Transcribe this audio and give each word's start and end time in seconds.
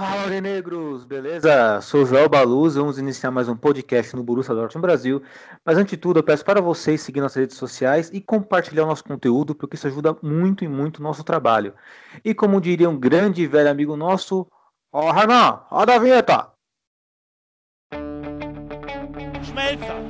Fala, 0.00 0.22
Aurinegros! 0.22 1.04
Beleza? 1.04 1.78
Sou 1.82 2.06
Joel 2.06 2.26
Baluz, 2.26 2.74
vamos 2.74 2.98
iniciar 2.98 3.30
mais 3.30 3.50
um 3.50 3.54
podcast 3.54 4.16
no 4.16 4.22
Borussia 4.22 4.54
Dortmund 4.54 4.80
Brasil. 4.80 5.22
Mas 5.62 5.76
antes 5.76 5.90
de 5.90 5.98
tudo, 5.98 6.20
eu 6.20 6.22
peço 6.22 6.42
para 6.42 6.58
vocês 6.58 7.02
seguir 7.02 7.20
nossas 7.20 7.36
redes 7.36 7.58
sociais 7.58 8.08
e 8.10 8.18
compartilhar 8.18 8.84
o 8.84 8.86
nosso 8.86 9.04
conteúdo, 9.04 9.54
porque 9.54 9.76
isso 9.76 9.86
ajuda 9.86 10.16
muito 10.22 10.64
e 10.64 10.68
muito 10.68 11.00
o 11.00 11.02
nosso 11.02 11.22
trabalho. 11.22 11.74
E 12.24 12.32
como 12.32 12.62
diria 12.62 12.88
um 12.88 12.98
grande 12.98 13.42
e 13.42 13.46
velho 13.46 13.68
amigo 13.68 13.94
nosso, 13.94 14.46
ó 14.90 15.10
oh, 15.10 15.12
Renan, 15.12 15.60
roda 15.68 15.94
a 15.94 15.98
vinheta! 15.98 16.50
Schmelzer, 19.42 20.09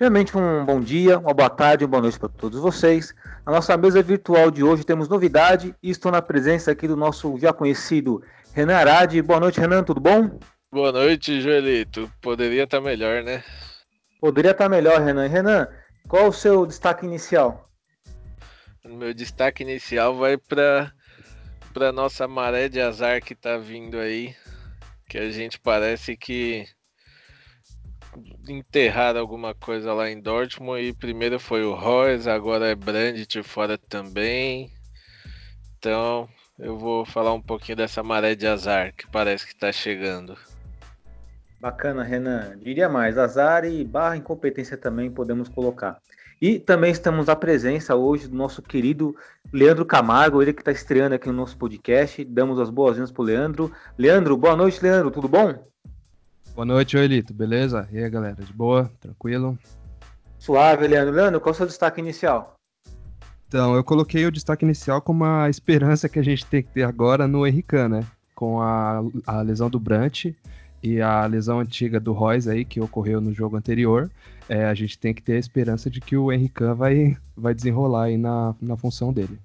Primeiramente, 0.00 0.34
um 0.34 0.64
bom 0.64 0.80
dia, 0.80 1.18
uma 1.18 1.34
boa 1.34 1.50
tarde, 1.50 1.84
uma 1.84 1.90
boa 1.90 2.00
noite 2.00 2.18
para 2.18 2.30
todos 2.30 2.58
vocês. 2.58 3.14
Na 3.44 3.52
nossa 3.52 3.76
mesa 3.76 4.02
virtual 4.02 4.50
de 4.50 4.64
hoje 4.64 4.82
temos 4.82 5.10
novidade 5.10 5.74
e 5.82 5.90
estou 5.90 6.10
na 6.10 6.22
presença 6.22 6.72
aqui 6.72 6.88
do 6.88 6.96
nosso 6.96 7.38
já 7.38 7.52
conhecido 7.52 8.22
Renan 8.54 8.76
Arade. 8.76 9.20
Boa 9.20 9.38
noite, 9.38 9.60
Renan, 9.60 9.84
tudo 9.84 10.00
bom? 10.00 10.40
Boa 10.72 10.90
noite, 10.90 11.42
Joelito. 11.42 12.10
Poderia 12.22 12.64
estar 12.64 12.80
melhor, 12.80 13.22
né? 13.22 13.44
Poderia 14.18 14.52
estar 14.52 14.70
melhor, 14.70 15.02
Renan. 15.02 15.26
Renan, 15.26 15.68
qual 16.08 16.28
o 16.28 16.32
seu 16.32 16.64
destaque 16.64 17.04
inicial? 17.04 17.70
Meu 18.82 19.12
destaque 19.12 19.62
inicial 19.62 20.16
vai 20.16 20.38
para 20.38 20.90
para 21.74 21.92
nossa 21.92 22.26
maré 22.26 22.70
de 22.70 22.80
azar 22.80 23.20
que 23.20 23.34
tá 23.34 23.58
vindo 23.58 23.98
aí, 23.98 24.34
que 25.06 25.18
a 25.18 25.30
gente 25.30 25.60
parece 25.60 26.16
que 26.16 26.64
enterraram 28.48 29.20
alguma 29.20 29.54
coisa 29.54 29.92
lá 29.92 30.10
em 30.10 30.20
Dortmund 30.20 30.82
e 30.82 30.92
primeiro 30.92 31.38
foi 31.38 31.64
o 31.64 31.74
Royce, 31.74 32.28
agora 32.28 32.68
é 32.68 32.74
Brandt 32.74 33.42
fora 33.42 33.76
também. 33.76 34.70
Então, 35.78 36.28
eu 36.58 36.78
vou 36.78 37.04
falar 37.04 37.32
um 37.32 37.40
pouquinho 37.40 37.76
dessa 37.76 38.02
maré 38.02 38.34
de 38.34 38.46
azar 38.46 38.94
que 38.94 39.06
parece 39.06 39.46
que 39.46 39.56
tá 39.56 39.72
chegando. 39.72 40.36
Bacana, 41.60 42.02
Renan. 42.02 42.56
Diria 42.58 42.88
mais, 42.88 43.18
azar 43.18 43.64
e 43.64 43.84
barra 43.84 44.16
incompetência 44.16 44.76
também 44.76 45.10
podemos 45.10 45.48
colocar. 45.48 45.98
E 46.40 46.58
também 46.58 46.90
estamos 46.90 47.28
à 47.28 47.36
presença 47.36 47.94
hoje 47.94 48.26
do 48.26 48.34
nosso 48.34 48.62
querido 48.62 49.14
Leandro 49.52 49.84
Camargo, 49.84 50.40
ele 50.40 50.54
que 50.54 50.62
está 50.62 50.72
estreando 50.72 51.14
aqui 51.14 51.28
no 51.28 51.34
nosso 51.34 51.56
podcast. 51.58 52.24
Damos 52.24 52.58
as 52.58 52.70
boas-vindas 52.70 53.12
para 53.12 53.22
o 53.22 53.24
Leandro. 53.24 53.70
Leandro, 53.98 54.38
boa 54.38 54.56
noite, 54.56 54.82
Leandro, 54.82 55.10
tudo 55.10 55.28
bom? 55.28 55.69
Boa 56.54 56.64
noite, 56.64 56.92
Joelito, 56.92 57.32
beleza? 57.32 57.88
E 57.92 57.98
aí, 57.98 58.10
galera, 58.10 58.42
de 58.42 58.52
boa? 58.52 58.90
Tranquilo? 59.00 59.58
Suave, 60.38 60.86
Leandro. 60.86 61.14
Leandro, 61.14 61.40
qual 61.40 61.52
é 61.52 61.54
o 61.54 61.56
seu 61.56 61.66
destaque 61.66 62.00
inicial? 62.00 62.54
Então, 63.46 63.74
eu 63.74 63.84
coloquei 63.84 64.26
o 64.26 64.32
destaque 64.32 64.64
inicial 64.64 65.00
como 65.00 65.24
a 65.24 65.48
esperança 65.48 66.08
que 66.08 66.18
a 66.18 66.22
gente 66.22 66.44
tem 66.46 66.62
que 66.62 66.70
ter 66.70 66.82
agora 66.82 67.26
no 67.26 67.46
Henrique, 67.46 67.76
né? 67.88 68.04
Com 68.34 68.60
a, 68.60 69.02
a 69.26 69.42
lesão 69.42 69.70
do 69.70 69.78
Brant 69.78 70.26
e 70.82 71.00
a 71.00 71.26
lesão 71.26 71.60
antiga 71.60 72.00
do 72.00 72.12
Royce 72.12 72.50
aí, 72.50 72.64
que 72.64 72.80
ocorreu 72.80 73.20
no 73.20 73.32
jogo 73.32 73.56
anterior, 73.56 74.10
é, 74.48 74.64
a 74.64 74.74
gente 74.74 74.98
tem 74.98 75.14
que 75.14 75.22
ter 75.22 75.34
a 75.34 75.38
esperança 75.38 75.88
de 75.88 76.00
que 76.00 76.16
o 76.16 76.32
Henrique 76.32 76.64
vai, 76.74 77.16
vai 77.36 77.54
desenrolar 77.54 78.04
aí 78.04 78.16
na, 78.16 78.54
na 78.60 78.76
função 78.76 79.12
dele. 79.12 79.38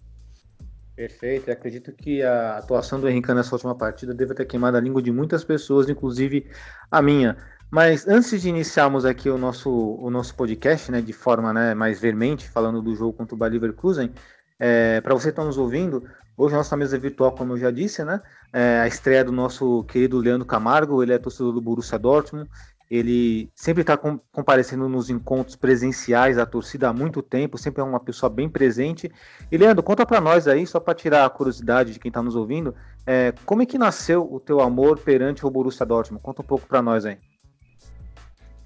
Perfeito, 0.96 1.50
eu 1.50 1.54
acredito 1.54 1.92
que 1.92 2.24
a 2.24 2.58
atuação 2.58 3.02
do 3.02 3.10
Henrique 3.10 3.34
nessa 3.34 3.54
última 3.54 3.76
partida 3.76 4.14
deve 4.14 4.34
ter 4.34 4.46
queimado 4.46 4.78
a 4.78 4.80
língua 4.80 5.02
de 5.02 5.12
muitas 5.12 5.44
pessoas, 5.44 5.90
inclusive 5.90 6.50
a 6.90 7.02
minha. 7.02 7.36
Mas 7.70 8.08
antes 8.08 8.42
de 8.42 8.48
iniciarmos 8.48 9.04
aqui 9.04 9.30
o 9.30 9.38
nosso, 9.38 9.70
o 9.70 10.10
nosso 10.10 10.34
podcast, 10.36 10.90
né, 10.90 11.02
de 11.02 11.12
forma 11.12 11.52
né, 11.52 11.74
mais 11.74 12.00
vermente, 12.00 12.50
falando 12.50 12.82
do 12.82 12.96
jogo 12.96 13.12
contra 13.12 13.36
o 13.36 13.38
Bayer 13.38 13.54
Leverkusen, 13.54 14.14
é, 14.58 15.02
para 15.02 15.14
você 15.14 15.26
que 15.26 15.30
está 15.32 15.44
nos 15.44 15.58
ouvindo, 15.58 16.08
hoje 16.38 16.56
a 16.56 16.60
nossa 16.60 16.78
mesa 16.78 16.98
virtual, 16.98 17.34
como 17.34 17.54
eu 17.54 17.58
já 17.58 17.72
disse, 17.72 18.02
né, 18.06 18.22
é 18.54 18.80
a 18.80 18.88
estreia 18.88 19.26
do 19.26 19.34
nosso 19.34 19.84
querido 19.84 20.18
Leandro 20.20 20.48
Camargo, 20.48 21.04
ele 21.04 21.12
é 21.12 21.18
torcedor 21.18 21.52
do 21.52 21.62
Borussia 21.62 22.00
Dortmund, 22.00 22.50
ele 22.90 23.50
sempre 23.56 23.82
está 23.82 23.98
com, 23.98 24.20
comparecendo 24.32 24.88
nos 24.88 25.10
encontros 25.10 25.56
presenciais 25.56 26.36
da 26.36 26.46
torcida 26.46 26.90
há 26.90 26.94
muito 26.94 27.22
tempo, 27.22 27.58
sempre 27.58 27.82
é 27.82 27.84
uma 27.84 28.00
pessoa 28.00 28.30
bem 28.30 28.48
presente. 28.48 29.12
E 29.52 29.58
Leandro, 29.58 29.84
conta 29.84 30.06
para 30.06 30.22
nós 30.22 30.48
aí, 30.48 30.66
só 30.68 30.80
para 30.80 30.94
tirar 30.94 31.26
a 31.26 31.30
curiosidade 31.30 31.94
de 31.94 32.00
quem 32.00 32.10
está 32.10 32.22
nos 32.22 32.36
ouvindo, 32.36 32.76
é, 33.06 33.34
como 33.46 33.62
é 33.62 33.66
que 33.66 33.78
nasceu 33.78 34.28
o 34.32 34.40
teu 34.40 34.62
amor 34.62 35.00
perante 35.00 35.46
o 35.46 35.50
Borussia 35.50 35.86
Dortmund? 35.86 36.22
Conta 36.24 36.42
um 36.42 36.46
pouco 36.46 36.68
para 36.68 36.82
nós 36.82 37.06
aí. 37.06 37.18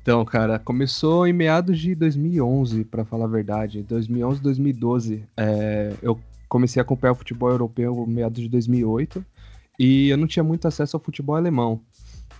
Então, 0.01 0.23
cara, 0.25 0.57
começou 0.57 1.27
em 1.27 1.33
meados 1.33 1.79
de 1.79 1.93
2011, 1.93 2.83
para 2.85 3.05
falar 3.05 3.25
a 3.25 3.27
verdade. 3.27 3.83
2011, 3.83 4.41
2012. 4.41 5.23
É, 5.37 5.93
eu 6.01 6.19
comecei 6.47 6.79
a 6.79 6.83
acompanhar 6.83 7.11
o 7.11 7.15
futebol 7.15 7.49
europeu 7.49 8.05
meados 8.07 8.41
de 8.41 8.49
2008 8.49 9.23
e 9.77 10.09
eu 10.09 10.17
não 10.17 10.27
tinha 10.27 10.43
muito 10.43 10.67
acesso 10.67 10.97
ao 10.97 11.03
futebol 11.03 11.35
alemão. 11.35 11.81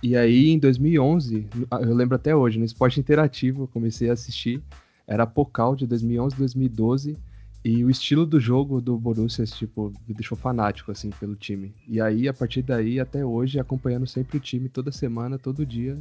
E 0.02 0.16
aí, 0.16 0.48
em 0.48 0.58
2011, 0.58 1.46
eu 1.82 1.94
lembro 1.94 2.16
até 2.16 2.34
hoje, 2.34 2.58
no 2.58 2.64
Esporte 2.64 2.98
Interativo, 2.98 3.64
eu 3.64 3.68
comecei 3.68 4.08
a 4.08 4.14
assistir. 4.14 4.62
Era 5.06 5.26
Pocal 5.26 5.76
de 5.76 5.86
2011, 5.86 6.36
2012. 6.36 7.18
E 7.62 7.84
o 7.84 7.90
estilo 7.90 8.24
do 8.24 8.40
jogo 8.40 8.80
do 8.80 8.96
Borussia, 8.96 9.44
tipo, 9.44 9.92
me 10.08 10.14
deixou 10.14 10.38
fanático, 10.38 10.90
assim, 10.90 11.10
pelo 11.10 11.36
time. 11.36 11.74
E 11.86 12.00
aí, 12.00 12.26
a 12.26 12.32
partir 12.32 12.62
daí, 12.62 12.98
até 12.98 13.24
hoje, 13.24 13.60
acompanhando 13.60 14.06
sempre 14.06 14.38
o 14.38 14.40
time, 14.40 14.70
toda 14.70 14.90
semana, 14.90 15.38
todo 15.38 15.66
dia. 15.66 15.98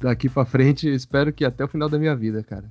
Daqui 0.00 0.28
pra 0.28 0.44
frente, 0.44 0.88
espero 0.88 1.32
que 1.32 1.44
até 1.44 1.64
o 1.64 1.68
final 1.68 1.88
da 1.88 1.98
minha 1.98 2.16
vida, 2.16 2.42
cara. 2.42 2.68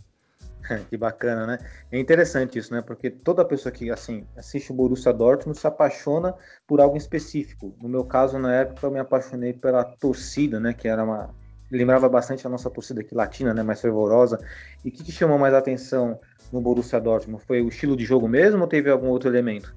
Que 0.89 0.97
bacana, 0.97 1.45
né? 1.45 1.57
É 1.91 1.99
interessante 1.99 2.57
isso, 2.57 2.73
né? 2.73 2.81
Porque 2.81 3.09
toda 3.09 3.43
pessoa 3.45 3.71
que 3.71 3.89
assim 3.91 4.25
assiste 4.37 4.71
o 4.71 4.75
Borussia 4.75 5.13
Dortmund 5.13 5.57
se 5.57 5.67
apaixona 5.67 6.33
por 6.67 6.79
algo 6.79 6.97
específico. 6.97 7.75
No 7.81 7.89
meu 7.89 8.05
caso, 8.05 8.39
na 8.39 8.53
época, 8.53 8.87
eu 8.87 8.91
me 8.91 8.99
apaixonei 8.99 9.53
pela 9.53 9.83
torcida, 9.83 10.59
né? 10.59 10.73
Que 10.73 10.87
era 10.87 11.03
uma 11.03 11.29
lembrava 11.71 12.07
bastante 12.07 12.45
a 12.45 12.49
nossa 12.49 12.69
torcida 12.69 13.01
aqui 13.01 13.15
latina, 13.15 13.53
né? 13.53 13.63
Mais 13.63 13.81
fervorosa. 13.81 14.39
E 14.85 14.89
o 14.89 14.91
que, 14.91 15.03
que 15.03 15.11
chamou 15.11 15.39
mais 15.39 15.53
atenção 15.53 16.19
no 16.51 16.61
Borussia 16.61 16.99
Dortmund? 16.99 17.43
Foi 17.43 17.61
o 17.61 17.67
estilo 17.67 17.97
de 17.97 18.05
jogo 18.05 18.27
mesmo 18.27 18.61
ou 18.61 18.67
teve 18.67 18.89
algum 18.89 19.07
outro 19.07 19.29
elemento? 19.29 19.75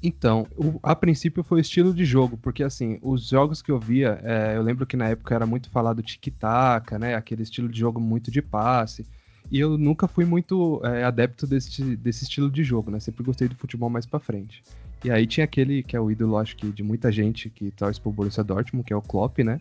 Então, 0.00 0.46
a 0.80 0.94
princípio 0.94 1.42
foi 1.42 1.58
o 1.58 1.60
estilo 1.60 1.92
de 1.92 2.04
jogo, 2.04 2.36
porque 2.36 2.62
assim, 2.62 3.00
os 3.02 3.28
jogos 3.28 3.60
que 3.60 3.70
eu 3.70 3.80
via, 3.80 4.20
é, 4.22 4.56
eu 4.56 4.62
lembro 4.62 4.86
que 4.86 4.96
na 4.96 5.08
época 5.08 5.34
era 5.34 5.44
muito 5.44 5.68
falado 5.70 6.02
tic-tac, 6.02 6.96
né? 6.98 7.16
Aquele 7.16 7.42
estilo 7.42 7.68
de 7.68 7.80
jogo 7.80 8.00
muito 8.00 8.30
de 8.30 8.40
passe. 8.40 9.04
E 9.50 9.58
eu 9.58 9.78
nunca 9.78 10.06
fui 10.06 10.24
muito 10.24 10.80
é, 10.84 11.04
adepto 11.04 11.46
desse, 11.46 11.96
desse 11.96 12.24
estilo 12.24 12.50
de 12.50 12.62
jogo, 12.62 12.90
né? 12.90 13.00
Sempre 13.00 13.24
gostei 13.24 13.48
do 13.48 13.54
futebol 13.54 13.88
mais 13.88 14.04
pra 14.04 14.18
frente. 14.18 14.62
E 15.04 15.10
aí 15.10 15.26
tinha 15.26 15.44
aquele 15.44 15.82
que 15.82 15.96
é 15.96 16.00
o 16.00 16.10
ídolo, 16.10 16.36
acho 16.36 16.56
que, 16.56 16.70
de 16.70 16.82
muita 16.82 17.10
gente 17.10 17.48
que 17.48 17.70
torce 17.70 18.00
pro 18.00 18.12
Borussia 18.12 18.44
Dortmund, 18.44 18.84
que 18.84 18.92
é 18.92 18.96
o 18.96 19.02
Klopp, 19.02 19.38
né? 19.38 19.60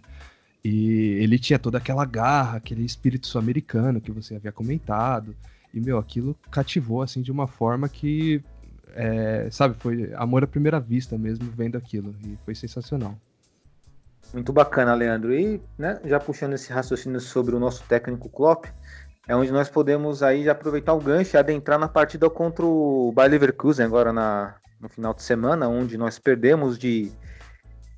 E 0.63 1.17
ele 1.21 1.39
tinha 1.39 1.57
toda 1.57 1.77
aquela 1.77 2.03
garra, 2.03 2.57
aquele 2.57 2.83
espírito 2.83 3.27
sul-americano 3.27 4.01
que 4.01 4.11
você 4.11 4.35
havia 4.35 4.51
comentado. 4.51 5.35
E, 5.73 5.79
meu, 5.79 5.97
aquilo 5.97 6.35
cativou, 6.51 7.01
assim, 7.01 7.21
de 7.21 7.31
uma 7.31 7.47
forma 7.47 7.87
que, 7.87 8.43
é, 8.93 9.47
sabe, 9.51 9.75
foi 9.77 10.11
amor 10.15 10.43
à 10.43 10.47
primeira 10.47 10.79
vista 10.79 11.17
mesmo, 11.17 11.49
vendo 11.55 11.77
aquilo. 11.77 12.13
E 12.25 12.37
foi 12.43 12.55
sensacional. 12.55 13.15
Muito 14.33 14.51
bacana, 14.51 14.93
Leandro. 14.93 15.33
E, 15.33 15.61
né, 15.77 16.01
já 16.03 16.19
puxando 16.19 16.53
esse 16.53 16.73
raciocínio 16.73 17.21
sobre 17.21 17.55
o 17.55 17.59
nosso 17.59 17.83
técnico 17.83 18.27
Klopp, 18.27 18.65
é 19.27 19.35
onde 19.35 19.51
nós 19.51 19.69
podemos 19.69 20.23
aí 20.23 20.47
aproveitar 20.47 20.93
o 20.93 21.01
gancho 21.01 21.35
e 21.35 21.37
adentrar 21.37 21.77
na 21.77 21.87
partida 21.87 22.29
contra 22.29 22.65
o 22.65 23.11
Bayer 23.13 23.31
Leverkusen 23.31 23.85
agora 23.85 24.13
na, 24.13 24.55
no 24.79 24.87
final 24.87 25.13
de 25.13 25.21
semana, 25.21 25.67
onde 25.67 25.97
nós 25.97 26.17
perdemos 26.17 26.77
de 26.77 27.11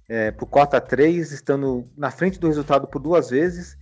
é, 0.10 0.32
por 0.32 0.48
4 0.48 0.78
a 0.78 0.82
3 0.82 1.32
estando 1.32 1.88
na 1.96 2.10
frente 2.10 2.40
do 2.40 2.48
resultado 2.48 2.88
por 2.88 3.00
duas 3.00 3.30
vezes. 3.30 3.78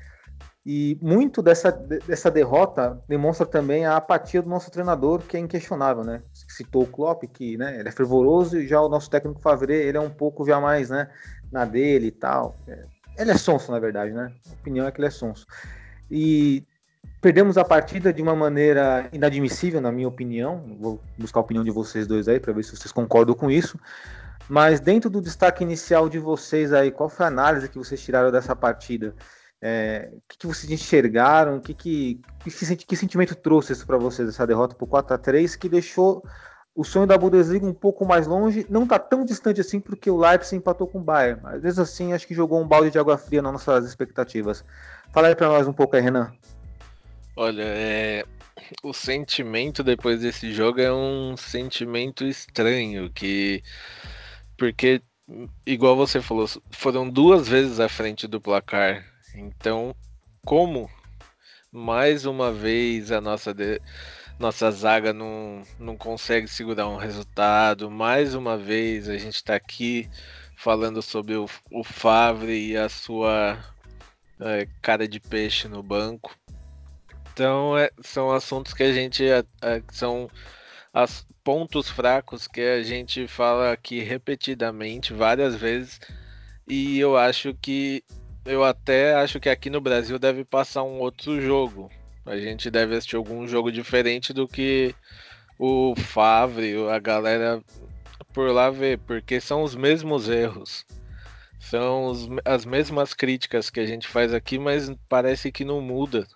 E 0.70 1.00
muito 1.02 1.42
dessa, 1.42 1.72
dessa 1.72 2.30
derrota 2.30 3.02
demonstra 3.08 3.46
também 3.46 3.86
a 3.86 3.96
apatia 3.96 4.42
do 4.42 4.50
nosso 4.50 4.70
treinador, 4.70 5.22
que 5.22 5.38
é 5.38 5.40
inquestionável, 5.40 6.04
né? 6.04 6.22
Citou 6.34 6.84
o 6.84 6.88
Klopp, 6.88 7.24
que 7.24 7.56
né, 7.56 7.80
ele 7.80 7.88
é 7.88 7.92
fervoroso, 7.94 8.58
e 8.58 8.68
já 8.68 8.82
o 8.82 8.90
nosso 8.90 9.10
técnico 9.10 9.40
Favre, 9.40 9.74
ele 9.74 9.98
é 9.98 10.02
um 10.02 10.10
pouco 10.10 10.46
já 10.46 10.60
mais 10.60 10.90
né, 10.90 11.10
na 11.50 11.64
dele 11.64 12.08
e 12.08 12.12
tal. 12.12 12.58
É, 12.68 12.84
ele 13.18 13.32
é 13.32 13.38
sonso, 13.38 13.72
na 13.72 13.80
verdade, 13.80 14.12
né? 14.12 14.30
A 14.50 14.54
opinião 14.56 14.86
é 14.86 14.92
que 14.92 15.00
ele 15.00 15.08
é 15.08 15.12
sonso. 15.12 15.48
E 16.12 16.68
perdemos 17.28 17.58
a 17.58 17.66
partida 17.66 18.14
de 18.14 18.22
uma 18.22 18.34
maneira 18.34 19.10
inadmissível, 19.12 19.82
na 19.82 19.92
minha 19.92 20.08
opinião. 20.08 20.64
Vou 20.80 20.98
buscar 21.18 21.42
a 21.42 21.44
opinião 21.44 21.62
de 21.62 21.72
vocês 21.72 22.08
dois 22.08 22.26
aí, 22.30 22.40
para 22.40 22.54
ver 22.54 22.64
se 22.64 22.74
vocês 22.74 22.90
concordam 22.90 23.36
com 23.36 23.52
isso. 23.52 23.78
Mas 24.48 24.80
dentro 24.80 25.10
do 25.10 25.22
destaque 25.22 25.62
inicial 25.62 26.08
de 26.08 26.20
vocês 26.20 26.72
aí, 26.72 26.90
qual 26.90 27.10
foi 27.10 27.26
a 27.26 27.28
análise 27.28 27.68
que 27.68 27.78
vocês 27.78 28.02
tiraram 28.02 28.32
dessa 28.32 28.56
partida? 28.56 29.14
É, 29.62 30.10
o 30.14 30.22
que, 30.26 30.38
que, 30.38 30.48
vocês 30.48 30.72
enxergaram? 30.72 31.60
Que, 31.60 31.74
que, 31.74 32.22
que, 32.46 32.76
que 32.78 32.96
sentimento 32.96 33.36
trouxe 33.36 33.74
isso 33.74 33.86
para 33.86 33.98
vocês, 33.98 34.30
essa 34.30 34.48
derrota 34.48 34.74
por 34.74 34.88
4 34.88 35.14
a 35.14 35.18
3 35.18 35.54
que 35.58 35.68
deixou 35.68 36.24
o 36.74 36.86
sonho 36.86 37.08
da 37.08 37.18
Bundesliga 37.18 37.66
um 37.66 37.74
pouco 37.74 38.06
mais 38.06 38.26
longe? 38.26 38.66
Não 38.70 38.84
está 38.84 38.98
tão 38.98 39.26
distante 39.26 39.60
assim, 39.60 39.82
porque 39.82 40.10
o 40.10 40.16
Leipzig 40.16 40.56
empatou 40.56 40.88
com 40.88 41.00
o 41.00 41.04
Bayern. 41.04 41.42
Mas, 41.44 41.62
vezes 41.62 41.78
assim, 41.80 42.14
acho 42.14 42.26
que 42.26 42.34
jogou 42.34 42.62
um 42.62 42.66
balde 42.66 42.90
de 42.90 42.98
água 42.98 43.18
fria 43.18 43.42
nas 43.42 43.52
nossas 43.52 43.86
expectativas. 43.86 44.64
Fala 45.12 45.28
aí 45.28 45.36
para 45.36 45.50
nós 45.50 45.68
um 45.68 45.74
pouco 45.74 45.94
aí, 45.98 46.02
Renan. 46.02 46.32
Olha, 47.39 47.62
é... 47.63 48.25
o 48.81 48.92
sentimento 48.94 49.84
depois 49.84 50.22
desse 50.22 50.51
jogo 50.51 50.81
é 50.81 50.92
um 50.92 51.38
sentimento 51.38 52.25
estranho, 52.25 53.12
que 53.12 53.62
porque, 54.57 55.04
igual 55.63 55.95
você 55.95 56.19
falou, 56.19 56.48
foram 56.72 57.07
duas 57.07 57.48
vezes 57.48 57.80
à 57.80 57.88
frente 57.88 58.28
do 58.28 58.42
placar. 58.42 59.06
Então, 59.36 59.95
como 60.44 60.89
mais 61.72 62.25
uma 62.25 62.51
vez 62.51 63.12
a 63.12 63.22
nossa, 63.22 63.54
de... 63.54 63.80
nossa 64.40 64.72
zaga 64.72 65.13
não, 65.13 65.62
não 65.80 65.95
consegue 65.95 66.48
segurar 66.48 66.88
um 66.88 66.98
resultado, 66.98 67.92
mais 67.92 68.33
uma 68.33 68.57
vez 68.57 69.07
a 69.07 69.18
gente 69.18 69.36
está 69.36 69.56
aqui 69.56 70.10
falando 70.56 71.04
sobre 71.04 71.36
o, 71.36 71.45
o 71.72 71.83
Favre 71.83 72.72
e 72.72 72.75
a 72.75 72.90
sua 72.90 73.63
é, 74.40 74.68
cara 74.81 75.07
de 75.07 75.19
peixe 75.19 75.68
no 75.68 75.83
banco. 75.83 76.36
Então, 77.38 77.78
é, 77.78 77.92
são 78.01 78.31
assuntos 78.31 78.74
que 78.74 78.81
a 78.81 78.92
gente 78.92 79.24
é, 79.24 79.45
é 79.62 79.84
são 79.92 80.28
as 80.92 81.24
pontos 81.44 81.88
fracos 81.88 82.48
que 82.48 82.62
a 82.62 82.81
gente 82.81 83.28
fala 83.28 83.72
aqui 83.72 84.00
repetidamente, 84.00 85.13
várias 85.13 85.56
vezes, 85.56 86.00
e 86.68 86.98
eu 86.98 87.16
acho 87.16 87.54
que 87.54 88.04
eu 88.44 88.63
até 88.63 89.13
acho 89.13 89.39
que 89.39 89.50
aqui 89.50 89.69
no 89.69 89.80
Brasil 89.80 90.18
deve 90.18 90.44
passar 90.44 90.81
um 90.81 91.00
outro 91.00 91.39
jogo. 91.39 91.92
A 92.25 92.38
gente 92.38 92.72
deve 92.72 92.95
assistir 92.95 93.18
algum 93.18 93.48
jogo 93.48 93.72
diferente 93.72 94.33
do 94.33 94.48
que 94.48 94.95
o 95.60 95.94
Favre, 95.95 96.90
a 96.90 96.98
galera 96.98 97.62
por 98.33 98.50
lá 98.50 98.72
vê, 98.72 98.98
porque 98.98 99.40
são 99.40 99.62
os 99.62 99.75
mesmos 99.75 100.28
erros. 100.28 100.88
São 101.60 102.07
os, 102.07 102.28
as 102.44 102.66
mesmas 102.66 103.13
críticas 103.13 103.69
que 103.69 103.80
a 103.80 103.86
gente 103.86 104.07
faz 104.07 104.33
aqui, 104.33 104.57
mas 104.57 104.92
parece 105.07 105.51
que 105.51 105.63
não 105.63 105.81
muda 105.81 106.28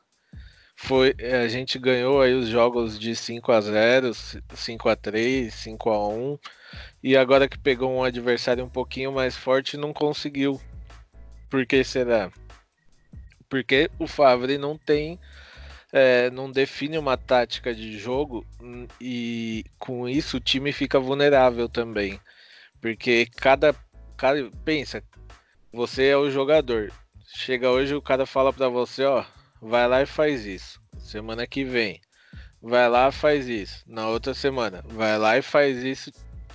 foi 0.84 1.16
a 1.20 1.48
gente 1.48 1.78
ganhou 1.78 2.22
aí 2.22 2.34
os 2.34 2.48
jogos 2.48 2.98
de 2.98 3.16
5 3.16 3.52
a 3.52 3.62
0, 3.62 4.12
5 4.14 4.90
a 4.90 4.96
3, 4.96 5.54
5 5.54 5.90
a 5.92 6.08
1 6.10 6.40
e 7.04 7.16
agora 7.16 7.48
que 7.48 7.58
pegou 7.58 7.92
um 7.92 8.04
adversário 8.04 8.66
um 8.66 8.70
pouquinho 8.70 9.12
mais 9.12 9.38
forte 9.38 9.78
não 9.78 9.94
conseguiu. 9.94 10.60
Por 11.52 11.68
que 11.68 11.84
será? 11.84 12.32
Porque 13.48 13.92
o 14.00 14.08
Favre 14.08 14.58
não 14.58 14.76
tem 14.76 15.20
é, 15.94 16.32
não 16.32 16.52
define 16.52 16.98
uma 16.98 17.16
tática 17.16 17.76
de 17.76 18.00
jogo 18.00 18.44
hum, 18.60 18.88
e 19.00 19.64
com 19.78 20.10
isso 20.10 20.38
o 20.38 20.42
time 20.42 20.74
fica 20.74 21.00
vulnerável 21.00 21.70
também. 21.70 22.20
Porque 22.82 23.28
cada 23.38 23.76
cara 24.18 24.50
pensa, 24.66 25.04
você 25.72 26.08
é 26.08 26.18
o 26.18 26.32
jogador. 26.32 26.92
Chega 27.28 27.70
hoje 27.70 27.94
o 27.94 28.02
cara 28.02 28.26
fala 28.26 28.52
para 28.52 28.68
você, 28.68 29.06
ó, 29.06 29.24
vai 29.62 29.88
lá 29.88 30.02
e 30.02 30.06
faz 30.06 30.46
isso. 30.46 30.82
Semana 30.98 31.46
que 31.46 31.64
vem, 31.64 32.02
vai 32.62 32.90
lá 32.90 33.12
faz 33.12 33.48
isso. 33.48 33.84
Na 33.88 34.08
outra 34.08 34.34
semana, 34.34 34.84
vai 34.88 35.18
lá 35.18 35.38
e 35.38 35.42
faz 35.42 35.84
isso. 35.84 36.12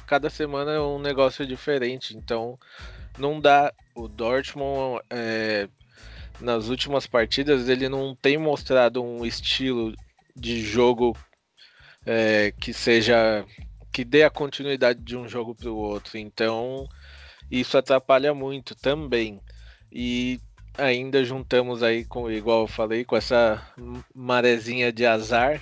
Cada 0.06 0.28
semana 0.28 0.72
é 0.72 0.80
um 0.80 0.98
negócio 0.98 1.46
diferente. 1.46 2.16
Então, 2.16 2.58
não 3.18 3.40
dá. 3.40 3.72
O 3.94 4.08
Dortmund, 4.08 5.02
é, 5.08 5.70
nas 6.38 6.68
últimas 6.68 7.06
partidas, 7.06 7.66
ele 7.66 7.88
não 7.88 8.14
tem 8.14 8.36
mostrado 8.36 9.02
um 9.02 9.24
estilo 9.24 9.94
de 10.36 10.60
jogo 10.60 11.16
é, 12.04 12.52
que 12.60 12.74
seja. 12.74 13.46
que 13.90 14.04
dê 14.04 14.22
a 14.22 14.28
continuidade 14.28 15.00
de 15.00 15.16
um 15.16 15.26
jogo 15.26 15.54
para 15.54 15.70
o 15.70 15.76
outro. 15.76 16.18
Então, 16.18 16.86
isso 17.50 17.78
atrapalha 17.78 18.34
muito 18.34 18.74
também. 18.74 19.40
E 19.90 20.38
ainda 20.78 21.24
juntamos 21.24 21.82
aí 21.82 22.04
com, 22.04 22.30
igual 22.30 22.62
eu 22.62 22.68
falei, 22.68 23.04
com 23.04 23.16
essa 23.16 23.62
marezinha 24.14 24.92
de 24.92 25.06
azar, 25.06 25.60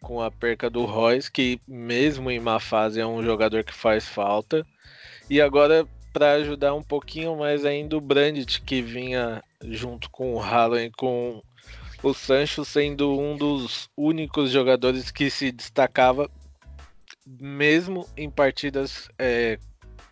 com 0.00 0.20
a 0.20 0.30
perca 0.30 0.70
do 0.70 0.84
Royce, 0.84 1.30
que 1.30 1.60
mesmo 1.68 2.30
em 2.30 2.40
má 2.40 2.58
fase 2.58 3.00
é 3.00 3.06
um 3.06 3.22
jogador 3.22 3.62
que 3.64 3.74
faz 3.74 4.08
falta. 4.08 4.66
E 5.28 5.40
agora, 5.40 5.86
para 6.12 6.32
ajudar 6.32 6.74
um 6.74 6.82
pouquinho 6.82 7.36
mais 7.36 7.64
ainda, 7.64 7.96
o 7.96 8.00
Brandt, 8.00 8.60
que 8.62 8.82
vinha 8.82 9.42
junto 9.62 10.10
com 10.10 10.34
o 10.34 10.40
Haaland 10.40 10.86
e 10.86 10.90
com 10.90 11.42
o 12.02 12.14
Sancho, 12.14 12.64
sendo 12.64 13.18
um 13.18 13.36
dos 13.36 13.90
únicos 13.96 14.50
jogadores 14.50 15.10
que 15.10 15.28
se 15.28 15.52
destacava, 15.52 16.30
mesmo 17.26 18.08
em 18.16 18.30
partidas, 18.30 19.08
é, 19.18 19.58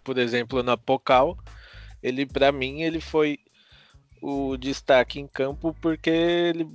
por 0.04 0.18
exemplo, 0.18 0.62
na 0.62 0.76
Pocal. 0.76 1.36
Ele, 2.02 2.26
para 2.26 2.52
mim, 2.52 2.82
ele 2.82 3.00
foi 3.00 3.38
o 4.20 4.56
destaque 4.56 5.20
em 5.20 5.26
campo 5.26 5.74
porque 5.80 6.10
ele 6.10 6.68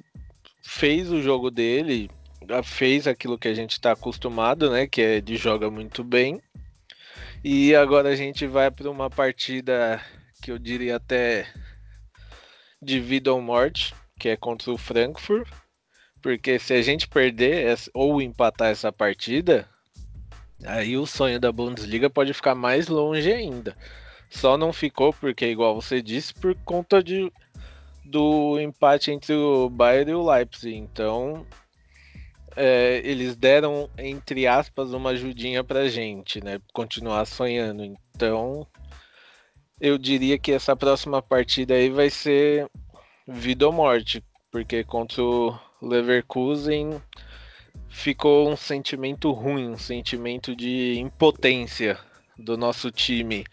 fez 0.63 1.11
o 1.11 1.21
jogo 1.21 1.51
dele, 1.51 2.09
fez 2.63 3.07
aquilo 3.07 3.37
que 3.37 3.47
a 3.47 3.53
gente 3.53 3.71
está 3.71 3.91
acostumado, 3.91 4.69
né? 4.69 4.87
Que 4.87 5.01
é 5.01 5.21
de 5.21 5.35
joga 5.35 5.69
muito 5.69 6.03
bem. 6.03 6.41
E 7.43 7.75
agora 7.75 8.09
a 8.09 8.15
gente 8.15 8.47
vai 8.47 8.71
para 8.71 8.89
uma 8.89 9.09
partida 9.09 10.01
que 10.41 10.51
eu 10.51 10.57
diria 10.57 10.95
até 10.95 11.47
de 12.81 12.99
vida 12.99 13.33
ou 13.33 13.41
morte, 13.41 13.93
que 14.19 14.29
é 14.29 14.37
contra 14.37 14.71
o 14.71 14.77
Frankfurt. 14.77 15.47
Porque 16.21 16.57
se 16.57 16.73
a 16.73 16.81
gente 16.81 17.07
perder 17.07 17.77
ou 17.93 18.21
empatar 18.21 18.69
essa 18.69 18.91
partida, 18.93 19.67
aí 20.65 20.97
o 20.97 21.05
sonho 21.05 21.39
da 21.39 21.51
Bundesliga 21.51 22.09
pode 22.09 22.33
ficar 22.33 22.55
mais 22.55 22.87
longe 22.87 23.31
ainda. 23.31 23.75
Só 24.33 24.57
não 24.57 24.73
ficou 24.73 25.13
porque, 25.13 25.45
igual 25.45 25.79
você 25.79 26.01
disse, 26.01 26.33
por 26.33 26.55
conta 26.65 27.03
de, 27.03 27.31
do 28.03 28.59
empate 28.59 29.11
entre 29.11 29.33
o 29.33 29.69
Bayern 29.69 30.11
e 30.11 30.15
o 30.15 30.27
Leipzig. 30.29 30.75
Então, 30.75 31.45
é, 32.55 32.99
eles 33.05 33.35
deram, 33.35 33.89
entre 33.95 34.47
aspas, 34.47 34.91
uma 34.91 35.11
ajudinha 35.11 35.63
pra 35.63 35.87
gente, 35.87 36.43
né? 36.43 36.59
Continuar 36.73 37.25
sonhando. 37.25 37.83
Então, 37.85 38.67
eu 39.79 39.99
diria 39.99 40.37
que 40.39 40.51
essa 40.51 40.75
próxima 40.75 41.21
partida 41.21 41.75
aí 41.75 41.89
vai 41.89 42.09
ser 42.09 42.67
vida 43.27 43.67
ou 43.67 43.71
morte, 43.71 44.21
porque 44.51 44.83
contra 44.83 45.21
o 45.21 45.57
Leverkusen 45.79 46.99
ficou 47.87 48.49
um 48.49 48.57
sentimento 48.57 49.31
ruim, 49.31 49.69
um 49.69 49.77
sentimento 49.77 50.55
de 50.55 50.99
impotência 50.99 51.99
do 52.37 52.57
nosso 52.57 52.91
time 52.91 53.45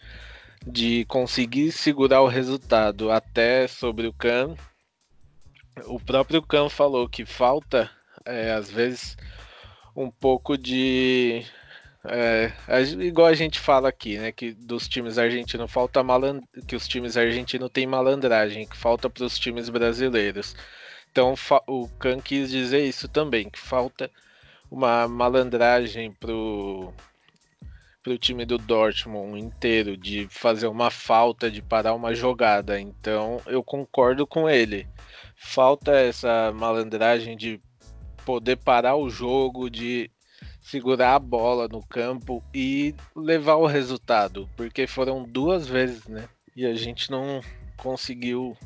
de 0.66 1.04
conseguir 1.06 1.72
segurar 1.72 2.22
o 2.22 2.28
resultado 2.28 3.10
até 3.10 3.66
sobre 3.66 4.06
o 4.06 4.12
Khan. 4.12 4.54
O 5.86 5.98
próprio 5.98 6.42
Khan 6.42 6.68
falou 6.68 7.08
que 7.08 7.24
falta, 7.24 7.90
é, 8.26 8.52
às 8.52 8.70
vezes, 8.70 9.16
um 9.96 10.10
pouco 10.10 10.56
de. 10.58 11.44
É, 12.04 12.50
igual 13.00 13.26
a 13.28 13.34
gente 13.34 13.58
fala 13.58 13.88
aqui, 13.88 14.18
né? 14.18 14.32
Que 14.32 14.52
dos 14.52 14.88
times 14.88 15.18
argentinos 15.18 15.70
falta 15.70 16.02
maland... 16.02 16.42
que 16.66 16.76
os 16.76 16.88
times 16.88 17.16
argentinos 17.16 17.70
têm 17.70 17.86
malandragem, 17.86 18.66
que 18.66 18.76
falta 18.76 19.08
para 19.10 19.24
os 19.24 19.38
times 19.38 19.68
brasileiros. 19.68 20.54
Então 21.10 21.34
o 21.66 21.88
Khan 21.98 22.20
quis 22.20 22.50
dizer 22.50 22.84
isso 22.84 23.08
também, 23.08 23.50
que 23.50 23.58
falta 23.58 24.10
uma 24.70 25.08
malandragem 25.08 26.12
pro 26.12 26.92
para 28.02 28.12
o 28.12 28.18
time 28.18 28.44
do 28.44 28.58
Dortmund 28.58 29.38
inteiro 29.38 29.96
de 29.96 30.26
fazer 30.30 30.66
uma 30.66 30.90
falta, 30.90 31.50
de 31.50 31.62
parar 31.62 31.94
uma 31.94 32.14
jogada. 32.14 32.80
Então 32.80 33.40
eu 33.46 33.62
concordo 33.62 34.26
com 34.26 34.48
ele. 34.48 34.88
Falta 35.36 35.92
essa 35.92 36.52
malandragem 36.52 37.36
de 37.36 37.60
poder 38.24 38.56
parar 38.56 38.96
o 38.96 39.08
jogo, 39.08 39.70
de 39.70 40.10
segurar 40.60 41.14
a 41.14 41.18
bola 41.18 41.68
no 41.68 41.84
campo 41.86 42.42
e 42.54 42.94
levar 43.16 43.56
o 43.56 43.66
resultado, 43.66 44.48
porque 44.56 44.86
foram 44.86 45.24
duas 45.24 45.66
vezes, 45.66 46.06
né? 46.06 46.28
e 46.56 46.66
a 46.66 46.74
gente 46.74 47.10
não 47.10 47.40
conseguiu 47.76 48.56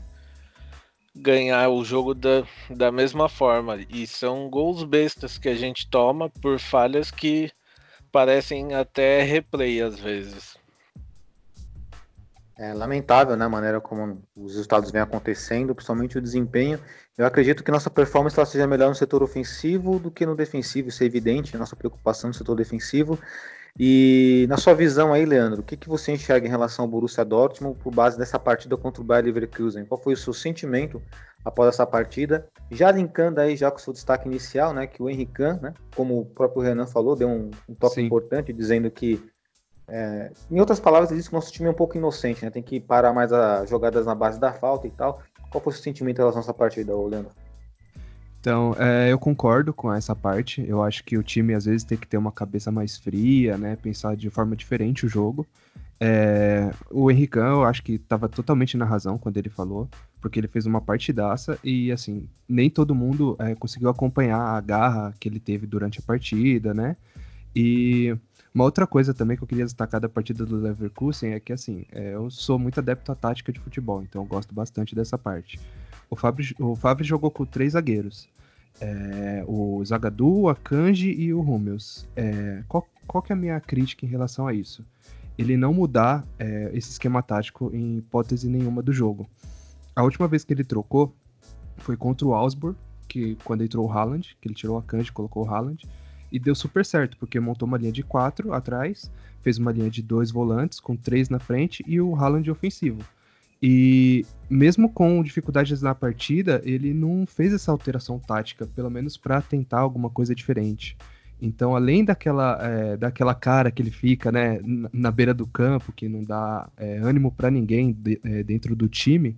ganhar 1.14 1.68
o 1.68 1.84
jogo 1.84 2.14
da, 2.14 2.44
da 2.70 2.90
mesma 2.90 3.28
forma. 3.28 3.78
E 3.88 4.06
são 4.06 4.48
gols 4.50 4.82
bestas 4.82 5.38
que 5.38 5.48
a 5.48 5.54
gente 5.54 5.88
toma 5.88 6.28
por 6.28 6.58
falhas 6.58 7.10
que 7.10 7.50
parecem 8.14 8.72
até 8.76 9.22
replay 9.22 9.82
às 9.82 9.98
vezes. 9.98 10.56
É 12.56 12.72
lamentável, 12.72 13.36
né, 13.36 13.44
a 13.44 13.48
maneira 13.48 13.80
como 13.80 14.22
os 14.36 14.52
resultados 14.52 14.92
vêm 14.92 15.02
acontecendo, 15.02 15.74
principalmente 15.74 16.16
o 16.16 16.22
desempenho. 16.22 16.78
Eu 17.18 17.26
acredito 17.26 17.64
que 17.64 17.72
nossa 17.72 17.90
performance 17.90 18.38
ela 18.38 18.46
seja 18.46 18.68
melhor 18.68 18.88
no 18.88 18.94
setor 18.94 19.24
ofensivo 19.24 19.98
do 19.98 20.12
que 20.12 20.24
no 20.24 20.36
defensivo, 20.36 20.90
isso 20.90 21.02
é 21.02 21.06
evidente, 21.06 21.56
nossa 21.56 21.74
preocupação 21.74 22.28
no 22.28 22.34
setor 22.34 22.54
defensivo. 22.54 23.18
E 23.76 24.46
na 24.48 24.56
sua 24.56 24.74
visão 24.74 25.12
aí, 25.12 25.24
Leandro, 25.24 25.62
o 25.62 25.64
que, 25.64 25.76
que 25.76 25.88
você 25.88 26.12
enxerga 26.12 26.46
em 26.46 26.50
relação 26.50 26.84
ao 26.84 26.88
Borussia 26.88 27.24
Dortmund 27.24 27.76
por 27.82 27.92
base 27.92 28.16
dessa 28.16 28.38
partida 28.38 28.76
contra 28.76 29.02
o 29.02 29.04
Bayer 29.04 29.24
Leverkusen? 29.24 29.84
Qual 29.86 30.00
foi 30.00 30.12
o 30.12 30.16
seu 30.16 30.32
sentimento 30.32 31.02
após 31.44 31.68
essa 31.68 31.86
partida? 31.86 32.48
Já 32.70 32.90
linkando 32.90 33.40
aí 33.40 33.56
já 33.56 33.70
com 33.70 33.76
o 33.76 33.80
seu 33.80 33.92
destaque 33.92 34.26
inicial, 34.26 34.72
né, 34.72 34.86
que 34.86 35.02
o 35.02 35.08
Henrique, 35.08 35.42
né, 35.42 35.74
como 35.94 36.20
o 36.20 36.24
próprio 36.24 36.62
Renan 36.62 36.86
falou, 36.86 37.14
deu 37.14 37.28
um, 37.28 37.50
um 37.68 37.74
toque 37.74 37.96
Sim. 37.96 38.06
importante 38.06 38.52
dizendo 38.52 38.90
que 38.90 39.22
é, 39.86 40.32
em 40.50 40.58
outras 40.58 40.80
palavras, 40.80 41.10
ele 41.10 41.18
disse 41.18 41.28
que 41.28 41.34
o 41.34 41.38
nosso 41.38 41.52
time 41.52 41.68
é 41.68 41.70
um 41.70 41.74
pouco 41.74 41.96
inocente, 41.96 42.44
né? 42.44 42.50
Tem 42.50 42.62
que 42.62 42.80
parar 42.80 43.12
mais 43.12 43.32
as 43.32 43.68
jogadas 43.68 44.06
na 44.06 44.14
base 44.14 44.40
da 44.40 44.52
falta 44.52 44.86
e 44.86 44.90
tal. 44.90 45.20
Qual 45.50 45.62
foi 45.62 45.72
o 45.72 45.76
seu 45.76 45.82
sentimento 45.82 46.16
em 46.16 46.20
relação 46.20 46.40
a 46.40 46.42
essa 46.42 46.54
partida, 46.54 46.96
Leandro? 46.96 47.30
Então, 48.40 48.74
é, 48.78 49.12
eu 49.12 49.18
concordo 49.18 49.72
com 49.72 49.92
essa 49.92 50.14
parte. 50.14 50.64
Eu 50.66 50.82
acho 50.82 51.04
que 51.04 51.16
o 51.16 51.22
time 51.22 51.54
às 51.54 51.64
vezes 51.64 51.84
tem 51.84 51.96
que 51.96 52.06
ter 52.06 52.16
uma 52.16 52.32
cabeça 52.32 52.70
mais 52.70 52.96
fria, 52.96 53.56
né? 53.56 53.76
Pensar 53.76 54.16
de 54.16 54.28
forma 54.30 54.56
diferente 54.56 55.06
o 55.06 55.08
jogo. 55.08 55.46
É, 56.00 56.70
o 56.90 57.10
Henrique, 57.10 57.38
eu 57.38 57.64
acho 57.64 57.82
que 57.82 57.92
estava 57.92 58.28
totalmente 58.28 58.76
na 58.76 58.84
razão 58.84 59.16
quando 59.16 59.36
ele 59.36 59.48
falou, 59.48 59.88
porque 60.20 60.38
ele 60.40 60.48
fez 60.48 60.66
uma 60.66 60.80
partidaça 60.80 61.58
e, 61.62 61.92
assim, 61.92 62.28
nem 62.48 62.68
todo 62.68 62.94
mundo 62.94 63.36
é, 63.38 63.54
conseguiu 63.54 63.88
acompanhar 63.88 64.40
a 64.40 64.60
garra 64.60 65.14
que 65.18 65.28
ele 65.28 65.40
teve 65.40 65.66
durante 65.66 66.00
a 66.00 66.02
partida, 66.02 66.74
né? 66.74 66.96
E 67.54 68.16
uma 68.54 68.64
outra 68.64 68.86
coisa 68.86 69.14
também 69.14 69.36
que 69.36 69.42
eu 69.42 69.48
queria 69.48 69.64
destacar 69.64 70.00
da 70.00 70.08
partida 70.08 70.44
do 70.44 70.56
Leverkusen 70.56 71.32
é 71.32 71.40
que, 71.40 71.52
assim, 71.52 71.84
é, 71.92 72.14
eu 72.14 72.30
sou 72.30 72.58
muito 72.58 72.78
adepto 72.80 73.12
à 73.12 73.14
tática 73.14 73.52
de 73.52 73.60
futebol, 73.60 74.02
então 74.02 74.22
eu 74.22 74.26
gosto 74.26 74.54
bastante 74.54 74.94
dessa 74.94 75.16
parte. 75.16 75.58
O 76.10 76.16
Fábio, 76.16 76.54
o 76.58 76.76
Fábio 76.76 77.04
jogou 77.04 77.30
com 77.30 77.44
três 77.44 77.72
zagueiros. 77.72 78.28
É, 78.80 79.44
o 79.46 79.84
Zagadou, 79.84 80.48
a 80.48 80.54
Kanji 80.54 81.12
e 81.12 81.32
o 81.32 81.40
Hummels. 81.40 82.08
É, 82.16 82.62
qual, 82.68 82.86
qual 83.06 83.22
que 83.22 83.32
é 83.32 83.34
a 83.34 83.38
minha 83.38 83.60
crítica 83.60 84.04
em 84.04 84.08
relação 84.08 84.46
a 84.46 84.52
isso? 84.52 84.84
Ele 85.36 85.56
não 85.56 85.72
mudar 85.72 86.26
é, 86.38 86.70
esse 86.72 86.90
esquema 86.90 87.22
tático 87.22 87.70
em 87.74 87.98
hipótese 87.98 88.48
nenhuma 88.48 88.82
do 88.82 88.92
jogo. 88.92 89.28
A 89.94 90.02
última 90.02 90.28
vez 90.28 90.44
que 90.44 90.52
ele 90.52 90.64
trocou 90.64 91.14
foi 91.76 91.96
contra 91.96 92.26
o 92.26 92.34
Augsburg, 92.34 92.76
que 93.08 93.36
quando 93.44 93.64
entrou 93.64 93.86
o 93.86 93.92
Haaland, 93.92 94.36
que 94.40 94.48
ele 94.48 94.54
tirou 94.54 94.76
a 94.76 94.82
Kanji 94.82 95.08
e 95.08 95.12
colocou 95.12 95.44
o 95.44 95.48
Haaland, 95.48 95.86
e 96.30 96.38
deu 96.38 96.54
super 96.54 96.84
certo, 96.84 97.16
porque 97.16 97.38
montou 97.38 97.66
uma 97.66 97.78
linha 97.78 97.92
de 97.92 98.02
quatro 98.02 98.52
atrás, 98.52 99.10
fez 99.40 99.58
uma 99.58 99.70
linha 99.70 99.90
de 99.90 100.02
dois 100.02 100.30
volantes, 100.30 100.80
com 100.80 100.96
três 100.96 101.28
na 101.28 101.38
frente, 101.38 101.84
e 101.86 102.00
o 102.00 102.16
Haaland 102.16 102.50
ofensivo. 102.50 103.04
E 103.62 104.26
mesmo 104.50 104.90
com 104.90 105.22
dificuldades 105.22 105.80
na 105.80 105.94
partida, 105.94 106.60
ele 106.64 106.92
não 106.92 107.24
fez 107.24 107.52
essa 107.52 107.70
alteração 107.70 108.18
tática, 108.18 108.66
pelo 108.66 108.90
menos 108.90 109.16
para 109.16 109.40
tentar 109.40 109.78
alguma 109.78 110.10
coisa 110.10 110.34
diferente. 110.34 110.96
Então, 111.44 111.76
além 111.76 112.02
daquela, 112.02 112.58
é, 112.62 112.96
daquela 112.96 113.34
cara 113.34 113.70
que 113.70 113.82
ele 113.82 113.90
fica 113.90 114.32
né, 114.32 114.58
na 114.90 115.10
beira 115.10 115.34
do 115.34 115.46
campo, 115.46 115.92
que 115.92 116.08
não 116.08 116.24
dá 116.24 116.70
é, 116.74 116.96
ânimo 116.96 117.30
para 117.30 117.50
ninguém 117.50 117.92
de, 117.92 118.18
é, 118.24 118.42
dentro 118.42 118.74
do 118.74 118.88
time, 118.88 119.36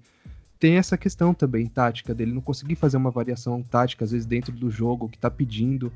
tem 0.56 0.76
essa 0.76 0.96
questão 0.96 1.34
também 1.34 1.66
tática 1.66 2.14
dele 2.14 2.32
não 2.32 2.40
conseguir 2.40 2.76
fazer 2.76 2.96
uma 2.96 3.10
variação 3.10 3.60
tática, 3.60 4.04
às 4.04 4.12
vezes 4.12 4.24
dentro 4.24 4.52
do 4.52 4.70
jogo, 4.70 5.08
que 5.08 5.16
está 5.16 5.28
pedindo. 5.28 5.92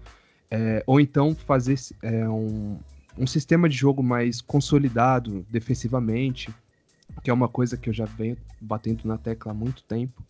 É, 0.51 0.83
ou 0.85 0.99
então 0.99 1.33
fazer 1.33 1.79
é, 2.03 2.29
um, 2.29 2.77
um 3.17 3.27
sistema 3.27 3.69
de 3.69 3.77
jogo 3.77 4.03
mais 4.03 4.41
consolidado 4.41 5.47
defensivamente, 5.49 6.53
que 7.23 7.31
é 7.31 7.33
uma 7.33 7.47
coisa 7.47 7.77
que 7.77 7.89
eu 7.89 7.95
já 7.95 8.05
venho 8.05 8.37
batendo 8.61 9.07
na 9.07 9.17
tecla 9.17 9.53
há 9.53 9.55
muito 9.55 9.85
tempo. 9.85 10.25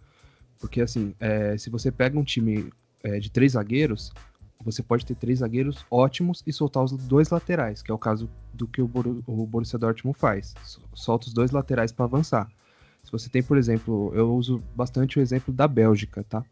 Porque, 0.58 0.82
assim, 0.82 1.14
é, 1.18 1.56
se 1.56 1.70
você 1.70 1.90
pega 1.90 2.18
um 2.18 2.24
time 2.24 2.70
de 3.18 3.30
três 3.30 3.52
zagueiros, 3.52 4.12
você 4.62 4.82
pode 4.82 5.06
ter 5.06 5.14
três 5.14 5.38
zagueiros 5.38 5.84
ótimos 5.90 6.42
e 6.46 6.52
soltar 6.52 6.84
os 6.84 6.92
dois 6.92 7.30
laterais, 7.30 7.82
que 7.82 7.90
é 7.90 7.94
o 7.94 7.98
caso 7.98 8.28
do 8.52 8.66
que 8.66 8.82
o, 8.82 8.86
Bor 8.86 9.06
o 9.26 9.46
Borussia 9.46 9.78
Dortmund 9.78 10.18
faz. 10.18 10.54
Solta 10.94 11.28
os 11.28 11.32
dois 11.32 11.50
laterais 11.50 11.92
para 11.92 12.04
avançar. 12.04 12.48
Se 13.02 13.10
você 13.10 13.28
tem, 13.30 13.42
por 13.42 13.56
exemplo, 13.56 14.12
eu 14.14 14.34
uso 14.34 14.62
bastante 14.74 15.18
o 15.18 15.22
exemplo 15.22 15.52
da 15.52 15.66
Bélgica, 15.66 16.24
tá? 16.28 16.44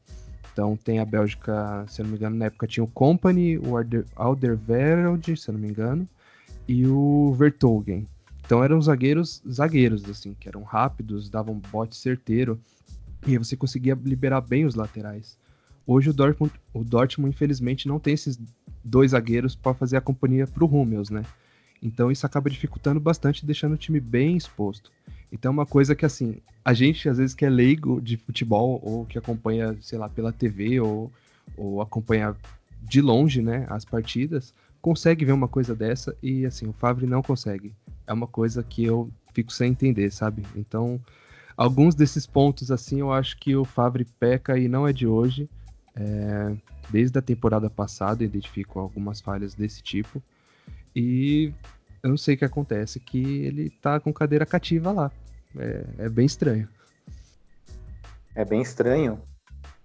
Então 0.52 0.76
tem 0.76 0.98
a 0.98 1.04
Bélgica, 1.04 1.84
se 1.86 2.00
eu 2.00 2.04
não 2.04 2.12
me 2.12 2.16
engano, 2.16 2.36
na 2.36 2.46
época 2.46 2.66
tinha 2.66 2.82
o 2.82 2.88
Company, 2.88 3.58
o 3.58 3.74
Alderweireld, 4.16 5.36
se 5.36 5.48
eu 5.48 5.52
não 5.52 5.60
me 5.60 5.68
engano, 5.68 6.08
e 6.66 6.86
o 6.86 7.32
Vertogen. 7.34 8.08
Então 8.44 8.64
eram 8.64 8.80
zagueiros, 8.80 9.42
zagueiros, 9.48 10.08
assim, 10.08 10.34
que 10.34 10.48
eram 10.48 10.62
rápidos, 10.62 11.28
davam 11.28 11.60
bote 11.70 11.96
certeiro, 11.96 12.58
e 13.26 13.36
você 13.36 13.56
conseguia 13.56 13.96
liberar 14.02 14.40
bem 14.40 14.64
os 14.64 14.74
laterais. 14.74 15.36
Hoje 15.88 16.10
o 16.10 16.12
Dortmund, 16.12 16.52
o 16.74 16.84
Dortmund 16.84 17.34
infelizmente, 17.34 17.88
não 17.88 17.98
tem 17.98 18.12
esses 18.12 18.38
dois 18.84 19.12
zagueiros 19.12 19.56
para 19.56 19.72
fazer 19.72 19.96
a 19.96 20.00
companhia 20.02 20.46
para 20.46 20.62
o 20.62 20.68
Hummels, 20.68 21.08
né? 21.08 21.24
Então 21.82 22.12
isso 22.12 22.26
acaba 22.26 22.50
dificultando 22.50 23.00
bastante, 23.00 23.46
deixando 23.46 23.72
o 23.72 23.78
time 23.78 23.98
bem 23.98 24.36
exposto. 24.36 24.92
Então, 25.32 25.50
é 25.50 25.52
uma 25.52 25.66
coisa 25.66 25.94
que, 25.94 26.06
assim, 26.06 26.36
a 26.64 26.72
gente, 26.72 27.08
às 27.08 27.18
vezes, 27.18 27.34
que 27.34 27.44
é 27.44 27.50
leigo 27.50 28.00
de 28.00 28.16
futebol, 28.16 28.80
ou 28.82 29.04
que 29.04 29.18
acompanha, 29.18 29.76
sei 29.80 29.98
lá, 29.98 30.08
pela 30.08 30.32
TV, 30.32 30.80
ou, 30.80 31.12
ou 31.56 31.82
acompanha 31.82 32.34
de 32.82 33.00
longe, 33.00 33.42
né, 33.42 33.66
as 33.68 33.84
partidas, 33.84 34.54
consegue 34.80 35.24
ver 35.24 35.32
uma 35.32 35.48
coisa 35.48 35.74
dessa 35.74 36.16
e, 36.22 36.46
assim, 36.46 36.66
o 36.66 36.72
Favre 36.72 37.06
não 37.06 37.22
consegue. 37.22 37.74
É 38.06 38.12
uma 38.12 38.26
coisa 38.26 38.62
que 38.62 38.84
eu 38.84 39.10
fico 39.34 39.52
sem 39.52 39.70
entender, 39.72 40.10
sabe? 40.10 40.42
Então, 40.56 41.00
alguns 41.56 41.94
desses 41.94 42.26
pontos, 42.26 42.70
assim, 42.70 43.00
eu 43.00 43.12
acho 43.12 43.36
que 43.38 43.54
o 43.54 43.64
Favre 43.64 44.06
peca 44.18 44.58
e 44.58 44.66
não 44.68 44.88
é 44.88 44.92
de 44.92 45.06
hoje. 45.06 45.48
É, 45.96 46.56
desde 46.90 47.18
a 47.18 47.22
temporada 47.22 47.68
passada, 47.68 48.24
identifico 48.24 48.78
algumas 48.78 49.20
falhas 49.20 49.54
desse 49.54 49.82
tipo. 49.82 50.22
E 50.94 51.52
eu 52.02 52.10
não 52.10 52.16
sei 52.16 52.34
o 52.34 52.38
que 52.38 52.44
acontece, 52.44 53.00
que 53.00 53.44
ele 53.44 53.70
tá 53.70 53.98
com 54.00 54.12
cadeira 54.12 54.46
cativa 54.46 54.92
lá. 54.92 55.10
É, 55.56 55.84
é 55.98 56.08
bem 56.08 56.26
estranho. 56.26 56.68
É 58.34 58.44
bem 58.44 58.62
estranho. 58.62 59.20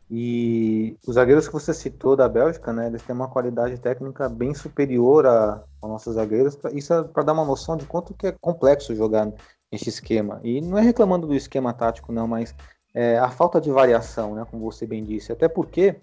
E 0.09 0.95
os 1.07 1.15
zagueiros 1.15 1.47
que 1.47 1.53
você 1.53 1.73
citou 1.73 2.15
da 2.15 2.29
Bélgica, 2.29 2.71
né, 2.71 2.87
eles 2.87 3.01
têm 3.01 3.15
uma 3.15 3.27
qualidade 3.27 3.79
técnica 3.79 4.29
bem 4.29 4.53
superior 4.53 5.25
a, 5.25 5.63
aos 5.81 5.91
nossos 5.91 6.15
zagueiros. 6.15 6.57
Isso 6.73 6.93
é 6.93 7.03
para 7.03 7.23
dar 7.23 7.33
uma 7.33 7.45
noção 7.45 7.75
de 7.75 7.85
quanto 7.85 8.13
que 8.13 8.27
é 8.27 8.35
complexo 8.39 8.95
jogar 8.95 9.31
nesse 9.71 9.89
esquema. 9.89 10.39
E 10.43 10.61
não 10.61 10.77
é 10.77 10.81
reclamando 10.81 11.25
do 11.25 11.33
esquema 11.33 11.73
tático, 11.73 12.11
não, 12.11 12.27
mas 12.27 12.53
é, 12.93 13.17
a 13.17 13.29
falta 13.29 13.59
de 13.59 13.71
variação, 13.71 14.35
né, 14.35 14.45
como 14.49 14.63
você 14.63 14.85
bem 14.85 15.03
disse. 15.03 15.31
Até 15.31 15.47
porque, 15.47 15.95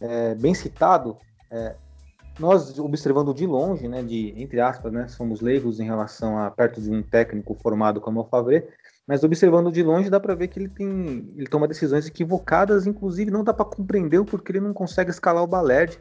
é, 0.00 0.34
bem 0.34 0.54
citado, 0.54 1.16
é, 1.50 1.74
nós 2.38 2.78
observando 2.78 3.34
de 3.34 3.46
longe, 3.46 3.88
né, 3.88 4.02
de 4.02 4.32
entre 4.36 4.60
aspas, 4.60 4.92
né, 4.92 5.08
somos 5.08 5.40
leigos 5.40 5.80
em 5.80 5.84
relação 5.84 6.38
a 6.38 6.50
perto 6.50 6.80
de 6.80 6.90
um 6.90 7.02
técnico 7.02 7.54
formado 7.54 8.00
como 8.00 8.20
o 8.20 8.24
Favre, 8.24 8.66
mas 9.06 9.24
observando 9.24 9.72
de 9.72 9.82
longe 9.82 10.08
dá 10.08 10.20
para 10.20 10.34
ver 10.34 10.48
que 10.48 10.58
ele 10.58 10.68
tem, 10.68 11.32
ele 11.36 11.46
toma 11.48 11.66
decisões 11.66 12.06
equivocadas, 12.06 12.86
inclusive 12.86 13.30
não 13.30 13.42
dá 13.42 13.52
para 13.52 13.64
compreender 13.64 14.18
o 14.18 14.24
porquê 14.24 14.52
ele 14.52 14.60
não 14.60 14.72
consegue 14.72 15.10
escalar 15.10 15.42
o 15.42 15.48
Balerd, 15.48 15.98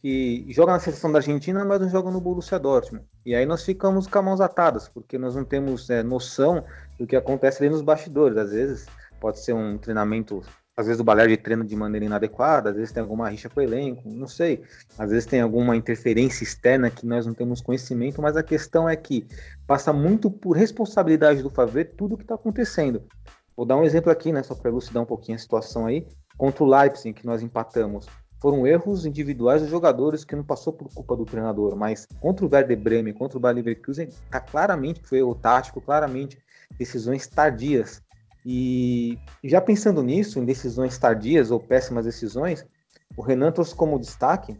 que 0.00 0.46
joga 0.48 0.72
na 0.72 0.80
seleção 0.80 1.12
da 1.12 1.18
Argentina, 1.18 1.64
mas 1.64 1.80
não 1.80 1.88
joga 1.88 2.10
no 2.10 2.20
Borussia 2.20 2.58
Dortmund. 2.58 3.04
E 3.24 3.34
aí 3.34 3.44
nós 3.44 3.62
ficamos 3.62 4.06
com 4.06 4.18
as 4.18 4.24
mãos 4.24 4.40
atadas, 4.40 4.88
porque 4.88 5.18
nós 5.18 5.36
não 5.36 5.44
temos 5.44 5.90
é, 5.90 6.02
noção 6.02 6.64
do 6.98 7.06
que 7.06 7.14
acontece 7.14 7.62
ali 7.62 7.70
nos 7.70 7.82
bastidores. 7.82 8.38
Às 8.38 8.50
vezes 8.50 8.86
pode 9.20 9.40
ser 9.40 9.52
um 9.52 9.78
treinamento 9.78 10.42
às 10.80 10.86
vezes 10.86 10.98
o 10.98 11.04
Balerdi 11.04 11.36
treina 11.36 11.62
de 11.62 11.76
maneira 11.76 12.06
inadequada, 12.06 12.70
às 12.70 12.76
vezes 12.76 12.90
tem 12.90 13.02
alguma 13.02 13.28
rixa 13.28 13.50
com 13.50 13.60
o 13.60 13.62
elenco, 13.62 14.08
não 14.08 14.26
sei. 14.26 14.62
Às 14.98 15.10
vezes 15.10 15.26
tem 15.26 15.42
alguma 15.42 15.76
interferência 15.76 16.42
externa 16.42 16.90
que 16.90 17.04
nós 17.04 17.26
não 17.26 17.34
temos 17.34 17.60
conhecimento, 17.60 18.22
mas 18.22 18.34
a 18.34 18.42
questão 18.42 18.88
é 18.88 18.96
que 18.96 19.26
passa 19.66 19.92
muito 19.92 20.30
por 20.30 20.52
responsabilidade 20.52 21.42
do 21.42 21.50
Favre 21.50 21.84
tudo 21.84 22.14
o 22.14 22.16
que 22.16 22.24
está 22.24 22.34
acontecendo. 22.34 23.02
Vou 23.54 23.66
dar 23.66 23.76
um 23.76 23.84
exemplo 23.84 24.10
aqui, 24.10 24.32
né, 24.32 24.42
só 24.42 24.54
para 24.54 24.70
elucidar 24.70 25.02
um 25.02 25.06
pouquinho 25.06 25.36
a 25.36 25.38
situação 25.38 25.84
aí. 25.84 26.06
Contra 26.38 26.64
o 26.64 26.66
Leipzig, 26.66 27.12
que 27.12 27.26
nós 27.26 27.42
empatamos, 27.42 28.06
foram 28.40 28.66
erros 28.66 29.04
individuais 29.04 29.60
dos 29.60 29.70
jogadores 29.70 30.24
que 30.24 30.34
não 30.34 30.42
passou 30.42 30.72
por 30.72 30.88
culpa 30.94 31.14
do 31.14 31.26
treinador, 31.26 31.76
mas 31.76 32.08
contra 32.20 32.46
o 32.46 32.48
Werder 32.50 32.78
Bremen, 32.78 33.12
contra 33.12 33.36
o 33.36 33.40
Bayer 33.40 33.56
Leverkusen, 33.56 34.08
tá 34.30 34.40
claramente 34.40 35.00
que 35.00 35.08
foi 35.10 35.18
erro 35.18 35.34
tático, 35.34 35.78
claramente 35.78 36.38
decisões 36.78 37.26
tardias 37.26 38.00
e 38.52 39.18
já 39.44 39.60
pensando 39.60 40.02
nisso, 40.02 40.40
em 40.40 40.44
decisões 40.44 40.98
tardias 40.98 41.52
ou 41.52 41.60
péssimas 41.60 42.04
decisões, 42.04 42.66
o 43.16 43.22
Renan 43.22 43.52
trouxe 43.52 43.72
como 43.72 43.96
destaque 43.96 44.56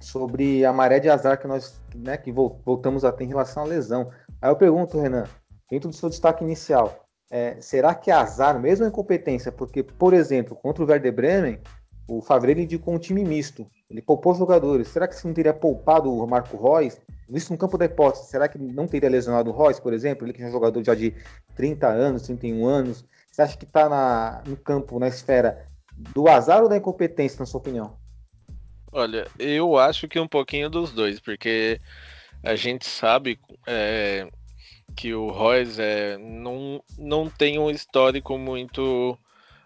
sobre 0.00 0.64
a 0.64 0.72
maré 0.72 0.98
de 0.98 1.10
azar 1.10 1.38
que 1.38 1.46
nós 1.46 1.78
né, 1.94 2.16
que 2.16 2.32
voltamos 2.32 3.04
a 3.04 3.12
ter 3.12 3.24
em 3.24 3.28
relação 3.28 3.64
à 3.64 3.66
lesão. 3.66 4.10
Aí 4.40 4.50
eu 4.50 4.56
pergunto, 4.56 4.98
Renan, 4.98 5.24
dentro 5.70 5.90
do 5.90 5.94
seu 5.94 6.08
destaque 6.08 6.42
inicial, 6.42 7.06
é, 7.30 7.60
será 7.60 7.94
que 7.94 8.10
é 8.10 8.14
azar 8.14 8.58
mesmo 8.58 8.86
ou 8.86 8.90
incompetência? 8.90 9.52
Porque, 9.52 9.82
por 9.82 10.14
exemplo, 10.14 10.56
contra 10.56 10.82
o 10.82 10.86
Werder 10.86 11.12
Bremen, 11.12 11.60
o 12.08 12.22
Favre 12.22 12.62
indicou 12.62 12.94
um 12.94 12.98
time 12.98 13.22
misto. 13.24 13.66
Ele 13.90 14.00
poupou 14.00 14.34
jogadores. 14.34 14.88
Será 14.88 15.06
que 15.06 15.14
se 15.14 15.26
não 15.26 15.34
teria 15.34 15.52
poupado 15.52 16.10
o 16.10 16.26
Marco 16.26 16.56
Reus? 16.56 16.98
Isso 17.28 17.52
no 17.52 17.58
campo 17.58 17.76
da 17.76 17.84
hipótese, 17.84 18.30
será 18.30 18.48
que 18.48 18.58
não 18.58 18.86
teria 18.86 19.10
lesionado 19.10 19.50
o 19.50 19.56
Reus, 19.56 19.78
por 19.78 19.92
exemplo? 19.92 20.24
Ele 20.24 20.32
que 20.32 20.42
é 20.42 20.46
um 20.46 20.50
jogador 20.50 20.82
já 20.82 20.94
de 20.94 21.14
30 21.54 21.86
anos, 21.86 22.22
31 22.22 22.66
anos. 22.66 23.04
Você 23.38 23.42
acha 23.42 23.56
que 23.56 23.64
está 23.66 24.42
no 24.44 24.56
campo, 24.56 24.98
na 24.98 25.06
esfera 25.06 25.64
do 26.12 26.26
azar 26.26 26.60
ou 26.60 26.68
da 26.68 26.76
incompetência, 26.76 27.38
na 27.38 27.46
sua 27.46 27.60
opinião? 27.60 27.96
Olha, 28.90 29.28
eu 29.38 29.78
acho 29.78 30.08
que 30.08 30.18
um 30.18 30.26
pouquinho 30.26 30.68
dos 30.68 30.90
dois, 30.90 31.20
porque 31.20 31.80
a 32.42 32.56
gente 32.56 32.84
sabe 32.84 33.38
é, 33.64 34.26
que 34.96 35.14
o 35.14 35.28
Royce 35.28 35.80
é, 35.80 36.18
não, 36.18 36.82
não 36.98 37.30
tem 37.30 37.60
um 37.60 37.70
histórico 37.70 38.36
muito 38.36 39.16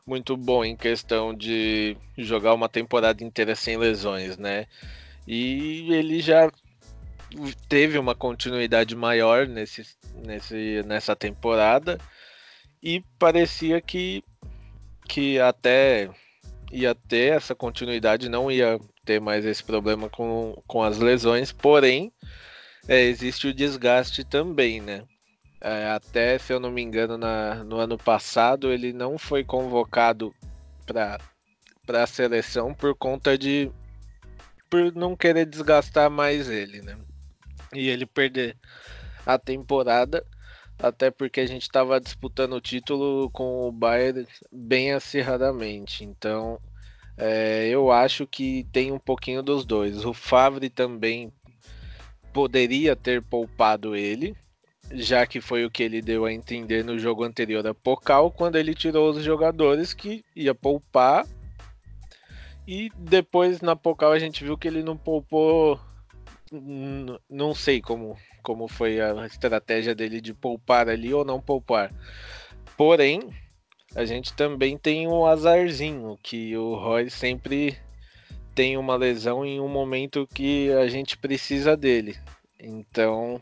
muito 0.07 0.37
bom 0.37 0.63
em 0.63 0.77
questão 0.77 1.33
de 1.33 1.97
jogar 2.19 2.53
uma 2.53 2.69
temporada 2.69 3.25
inteira 3.25 3.55
sem 3.55 3.79
lesões, 3.79 4.37
né? 4.37 4.67
E 5.27 5.91
ele 5.95 6.21
já 6.21 6.51
teve 7.71 7.97
uma 7.97 8.15
continuidade 8.15 8.95
maior 8.95 9.47
nesse, 9.47 9.87
nesse, 10.15 10.83
nessa 10.85 11.17
temporada 11.17 11.99
e 12.83 13.05
parecia 13.19 13.81
que, 13.81 14.25
que 15.09 15.39
até 15.39 16.11
ia 16.73 16.95
ter 16.95 17.35
essa 17.35 17.55
continuidade, 17.55 18.29
não 18.29 18.51
ia 18.51 18.81
ter 19.05 19.21
mais 19.21 19.45
esse 19.45 19.63
problema 19.63 20.09
com, 20.09 20.61
com 20.67 20.83
as 20.83 20.99
lesões, 20.99 21.53
porém 21.53 22.13
é, 22.89 23.03
existe 23.03 23.47
o 23.47 23.55
desgaste 23.55 24.25
também, 24.25 24.81
né? 24.81 25.05
É, 25.61 25.91
até, 25.91 26.39
se 26.39 26.53
eu 26.53 26.59
não 26.59 26.73
me 26.73 26.83
engano, 26.83 27.17
na, 27.17 27.63
no 27.63 27.77
ano 27.77 27.97
passado 27.97 28.73
ele 28.73 28.93
não 28.93 29.17
foi 29.17 29.45
convocado 29.45 30.35
para 30.85 31.19
a 32.03 32.07
seleção 32.07 32.75
por 32.75 32.97
conta 32.97 33.39
de 33.39 33.71
por 34.69 34.93
não 34.95 35.15
querer 35.15 35.47
desgastar 35.47 36.11
mais 36.11 36.49
ele, 36.49 36.81
né? 36.83 36.99
E 37.73 37.89
ele 37.89 38.07
perder 38.07 38.57
a 39.25 39.39
temporada, 39.39 40.27
até 40.79 41.11
porque 41.11 41.41
a 41.41 41.47
gente 41.47 41.63
estava 41.63 42.01
disputando 42.01 42.55
o 42.55 42.61
título 42.61 43.31
com 43.31 43.69
o 43.69 43.73
Bayern 43.73 44.27
bem 44.51 44.93
acirradamente. 44.93 46.05
Então, 46.05 46.59
é, 47.17 47.69
eu 47.69 47.93
acho 47.93 48.27
que 48.27 48.67
tem 48.73 48.91
um 48.91 48.99
pouquinho 48.99 49.43
dos 49.43 49.65
dois. 49.65 50.05
O 50.05 50.13
Favre 50.13 50.69
também 50.69 51.33
poderia 52.33 52.97
ter 52.97 53.23
poupado 53.23 53.95
ele, 53.95 54.35
já 54.91 55.27
que 55.27 55.41
foi 55.41 55.65
o 55.65 55.71
que 55.71 55.83
ele 55.83 56.01
deu 56.01 56.25
a 56.25 56.33
entender 56.33 56.85
no 56.85 56.99
jogo 56.99 57.25
anterior 57.25 57.67
a 57.67 57.75
Pocal, 57.75 58.31
quando 58.31 58.57
ele 58.57 58.75
tirou 58.75 59.11
os 59.11 59.23
jogadores 59.23 59.93
que 59.95 60.25
ia 60.35 60.55
poupar. 60.55 61.27
E 62.67 62.91
depois 62.97 63.61
na 63.61 63.77
Pocal 63.77 64.13
a 64.13 64.19
gente 64.19 64.43
viu 64.43 64.57
que 64.57 64.69
ele 64.69 64.83
não 64.83 64.97
poupou. 64.97 65.79
Não 67.31 67.55
sei 67.55 67.81
como, 67.81 68.17
como 68.43 68.69
foi 68.69 69.01
a 69.01 69.27
estratégia 69.27 69.95
dele 69.95 70.21
de 70.21 70.35
poupar 70.35 70.89
ali 70.89 71.15
ou 71.15 71.25
não 71.25 71.41
poupar. 71.41 71.93
Porém, 72.77 73.31
a 73.95 74.05
gente 74.05 74.35
também 74.35 74.77
tem 74.77 75.07
o 75.07 75.27
azarzinho, 75.27 76.19
que 76.23 76.57
o 76.57 76.75
Roy 76.75 77.11
sempre 77.11 77.79
tem 78.55 78.77
uma 78.77 78.97
lesão 78.97 79.45
em 79.45 79.61
um 79.61 79.69
momento 79.69 80.29
que 80.35 80.71
a 80.73 80.89
gente 80.89 81.17
precisa 81.17 81.77
dele. 81.77 82.17
Então, 82.59 83.41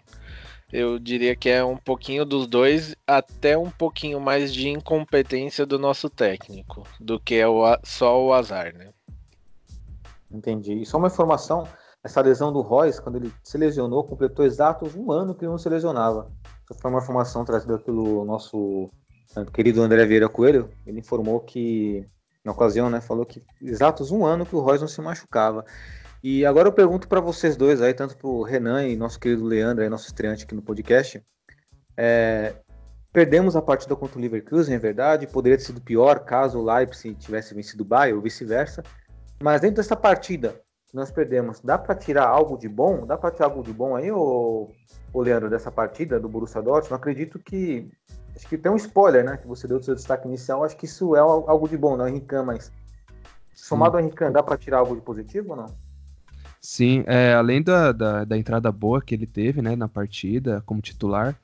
eu 0.72 0.98
diria 0.98 1.34
que 1.34 1.48
é 1.48 1.64
um 1.64 1.76
pouquinho 1.76 2.24
dos 2.24 2.46
dois, 2.46 2.94
até 3.06 3.58
um 3.58 3.70
pouquinho 3.70 4.20
mais 4.20 4.52
de 4.52 4.68
incompetência 4.68 5.66
do 5.66 5.78
nosso 5.78 6.08
técnico, 6.08 6.86
do 7.00 7.18
que 7.18 7.34
é 7.34 7.46
o, 7.46 7.62
só 7.82 8.22
o 8.22 8.32
azar, 8.32 8.74
né? 8.74 8.92
Entendi. 10.30 10.74
E 10.74 10.86
só 10.86 10.96
uma 10.96 11.08
informação, 11.08 11.66
essa 12.02 12.20
lesão 12.20 12.52
do 12.52 12.60
Royce, 12.60 13.00
quando 13.00 13.16
ele 13.16 13.32
se 13.42 13.58
lesionou, 13.58 14.04
completou 14.04 14.44
exatos 14.44 14.94
um 14.94 15.12
ano 15.12 15.34
que 15.34 15.44
ele 15.44 15.50
não 15.50 15.58
se 15.58 15.68
lesionava. 15.68 16.30
Essa 16.70 16.80
foi 16.80 16.90
uma 16.90 17.00
informação 17.00 17.44
trazida 17.44 17.78
pelo 17.78 18.24
nosso 18.24 18.90
querido 19.52 19.82
André 19.82 20.04
Vieira 20.06 20.28
Coelho. 20.28 20.70
Ele 20.86 21.00
informou 21.00 21.40
que, 21.40 22.06
na 22.44 22.52
ocasião, 22.52 22.88
né, 22.88 23.00
falou 23.00 23.26
que 23.26 23.44
exatos 23.60 24.10
um 24.10 24.24
ano 24.24 24.46
que 24.46 24.56
o 24.56 24.60
Royce 24.60 24.80
não 24.80 24.88
se 24.88 25.00
machucava. 25.00 25.64
E 26.22 26.44
agora 26.44 26.68
eu 26.68 26.72
pergunto 26.72 27.08
para 27.08 27.20
vocês 27.20 27.56
dois 27.56 27.80
aí, 27.80 27.94
tanto 27.94 28.16
para 28.16 28.28
o 28.28 28.42
Renan 28.42 28.86
e 28.86 28.96
nosso 28.96 29.18
querido 29.18 29.44
Leandro, 29.44 29.82
aí, 29.82 29.90
nosso 29.90 30.06
estreante 30.06 30.44
aqui 30.44 30.54
no 30.54 30.62
podcast. 30.62 31.22
É, 31.96 32.54
perdemos 33.12 33.56
a 33.56 33.62
partida 33.62 33.94
contra 33.94 34.18
o 34.18 34.20
Leverkusen, 34.20 34.74
é 34.74 34.78
verdade. 34.78 35.26
Poderia 35.26 35.58
ter 35.58 35.64
sido 35.64 35.80
pior 35.80 36.20
caso 36.20 36.58
o 36.58 36.64
Leipzig 36.64 37.14
tivesse 37.14 37.54
vencido 37.54 37.82
o 37.82 37.86
Bayern 37.86 38.16
ou 38.16 38.22
vice-versa. 38.22 38.82
Mas 39.42 39.60
dentro 39.60 39.76
dessa 39.76 39.96
partida 39.96 40.60
nós 40.92 41.10
perdemos, 41.10 41.60
dá 41.60 41.78
para 41.78 41.94
tirar 41.94 42.26
algo 42.26 42.56
de 42.56 42.68
bom? 42.68 43.06
Dá 43.06 43.16
para 43.16 43.30
tirar 43.30 43.46
algo 43.46 43.62
de 43.62 43.72
bom 43.72 43.96
aí, 43.96 44.10
ô, 44.10 44.70
ô 45.12 45.22
Leandro, 45.22 45.48
dessa 45.48 45.70
partida 45.70 46.18
do 46.18 46.28
Borussia 46.28 46.60
Dortmund? 46.60 46.90
Eu 46.90 46.96
acredito 46.96 47.38
que 47.38 47.90
acho 48.34 48.48
que 48.48 48.58
tem 48.58 48.70
um 48.72 48.76
spoiler, 48.76 49.24
né? 49.24 49.36
Que 49.36 49.46
você 49.46 49.68
deu 49.68 49.78
do 49.78 49.84
seu 49.84 49.94
destaque 49.94 50.26
inicial. 50.26 50.64
Acho 50.64 50.76
que 50.76 50.86
isso 50.86 51.14
é 51.14 51.20
algo 51.20 51.68
de 51.68 51.76
bom, 51.76 51.96
não, 51.96 52.08
Henrique, 52.08 52.34
mas 52.44 52.72
somado 53.54 53.96
ao 53.96 54.02
Henrique, 54.02 54.28
dá 54.30 54.42
para 54.42 54.56
tirar 54.56 54.78
algo 54.78 54.94
de 54.94 55.02
positivo 55.02 55.50
ou 55.50 55.56
não? 55.56 55.66
Sim, 56.60 57.04
é, 57.06 57.32
além 57.32 57.62
da, 57.62 57.90
da, 57.90 58.24
da, 58.24 58.36
entrada 58.36 58.70
boa 58.70 59.00
que 59.00 59.14
ele 59.14 59.26
teve 59.26 59.62
né, 59.62 59.74
na 59.74 59.88
partida 59.88 60.62
como 60.66 60.82
titular, 60.82 61.34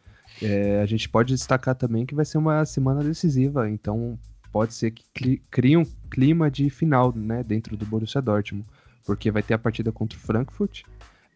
é, 0.42 0.80
a 0.82 0.86
gente 0.86 1.08
pode 1.08 1.32
destacar 1.32 1.74
também 1.74 2.04
que 2.04 2.14
vai 2.14 2.24
ser 2.24 2.36
uma 2.36 2.64
semana 2.66 3.02
decisiva, 3.02 3.68
então 3.70 4.18
pode 4.52 4.74
ser 4.74 4.90
que 4.90 5.42
crie 5.50 5.76
um 5.76 5.84
clima 6.10 6.50
de 6.50 6.68
final 6.68 7.14
né, 7.14 7.42
dentro 7.42 7.76
do 7.76 7.86
Borussia 7.86 8.20
Dortmund, 8.20 8.66
porque 9.06 9.30
vai 9.30 9.42
ter 9.42 9.54
a 9.54 9.58
partida 9.58 9.92
contra 9.92 10.18
o 10.18 10.20
Frankfurt, 10.20 10.82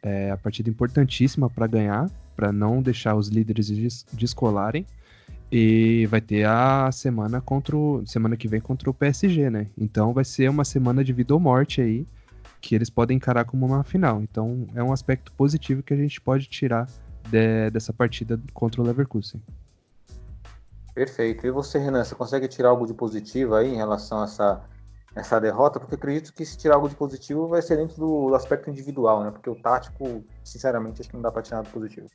é 0.02 0.30
a 0.30 0.36
partida 0.36 0.68
importantíssima 0.68 1.48
para 1.48 1.66
ganhar, 1.66 2.10
para 2.34 2.52
não 2.52 2.82
deixar 2.82 3.14
os 3.14 3.28
líderes 3.28 3.68
des 3.68 4.04
descolarem, 4.12 4.84
e 5.52 6.06
vai 6.06 6.20
ter 6.20 6.46
a 6.46 6.90
semana 6.92 7.40
contra 7.40 7.76
o, 7.76 8.04
semana 8.06 8.36
que 8.36 8.46
vem 8.46 8.60
contra 8.60 8.88
o 8.88 8.94
PSG, 8.94 9.50
né? 9.50 9.66
Então 9.76 10.12
vai 10.12 10.24
ser 10.24 10.48
uma 10.48 10.64
semana 10.64 11.02
de 11.02 11.12
vida 11.12 11.34
ou 11.34 11.40
morte 11.40 11.80
aí 11.80 12.06
que 12.60 12.74
eles 12.74 12.90
podem 12.90 13.16
encarar 13.16 13.44
como 13.44 13.66
uma 13.66 13.82
final. 13.82 14.22
Então 14.22 14.66
é 14.74 14.82
um 14.82 14.92
aspecto 14.92 15.32
positivo 15.32 15.82
que 15.82 15.94
a 15.94 15.96
gente 15.96 16.20
pode 16.20 16.46
tirar 16.46 16.86
de, 17.28 17.70
dessa 17.70 17.92
partida 17.92 18.40
contra 18.52 18.80
o 18.80 18.84
Leverkusen. 18.84 19.42
Perfeito. 20.94 21.46
E 21.46 21.50
você, 21.50 21.78
Renan, 21.78 22.04
você 22.04 22.14
consegue 22.14 22.46
tirar 22.46 22.68
algo 22.68 22.86
de 22.86 22.94
positivo 22.94 23.54
aí 23.54 23.72
em 23.72 23.76
relação 23.76 24.20
a 24.20 24.24
essa, 24.24 24.60
essa 25.14 25.40
derrota? 25.40 25.80
Porque 25.80 25.94
acredito 25.94 26.32
que 26.32 26.44
se 26.44 26.56
tirar 26.56 26.76
algo 26.76 26.88
de 26.88 26.94
positivo 26.94 27.48
vai 27.48 27.62
ser 27.62 27.76
dentro 27.76 27.96
do 27.96 28.34
aspecto 28.34 28.70
individual, 28.70 29.24
né? 29.24 29.30
Porque 29.30 29.50
o 29.50 29.56
tático, 29.56 30.24
sinceramente, 30.44 31.00
acho 31.00 31.10
que 31.10 31.16
não 31.16 31.22
dá 31.22 31.30
para 31.30 31.42
tirar 31.42 31.58
nada 31.58 31.70
positivo. 31.70 32.08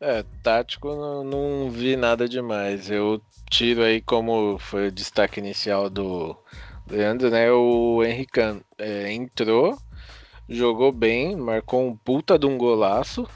É, 0.00 0.24
tático 0.42 0.88
não, 0.88 1.24
não 1.24 1.70
vi 1.70 1.96
nada 1.96 2.28
demais. 2.28 2.90
Eu 2.90 3.20
tiro 3.48 3.82
aí 3.82 4.00
como 4.00 4.58
foi 4.58 4.88
o 4.88 4.92
destaque 4.92 5.40
inicial 5.40 5.88
do, 5.88 6.36
Leandro, 6.88 7.30
né? 7.30 7.50
O 7.50 8.02
Henrique 8.04 8.40
é, 8.78 9.12
entrou, 9.12 9.78
jogou 10.48 10.92
bem, 10.92 11.34
marcou 11.34 11.86
um 11.86 11.96
puta 11.96 12.38
de 12.38 12.46
um 12.46 12.58
golaço. 12.58 13.28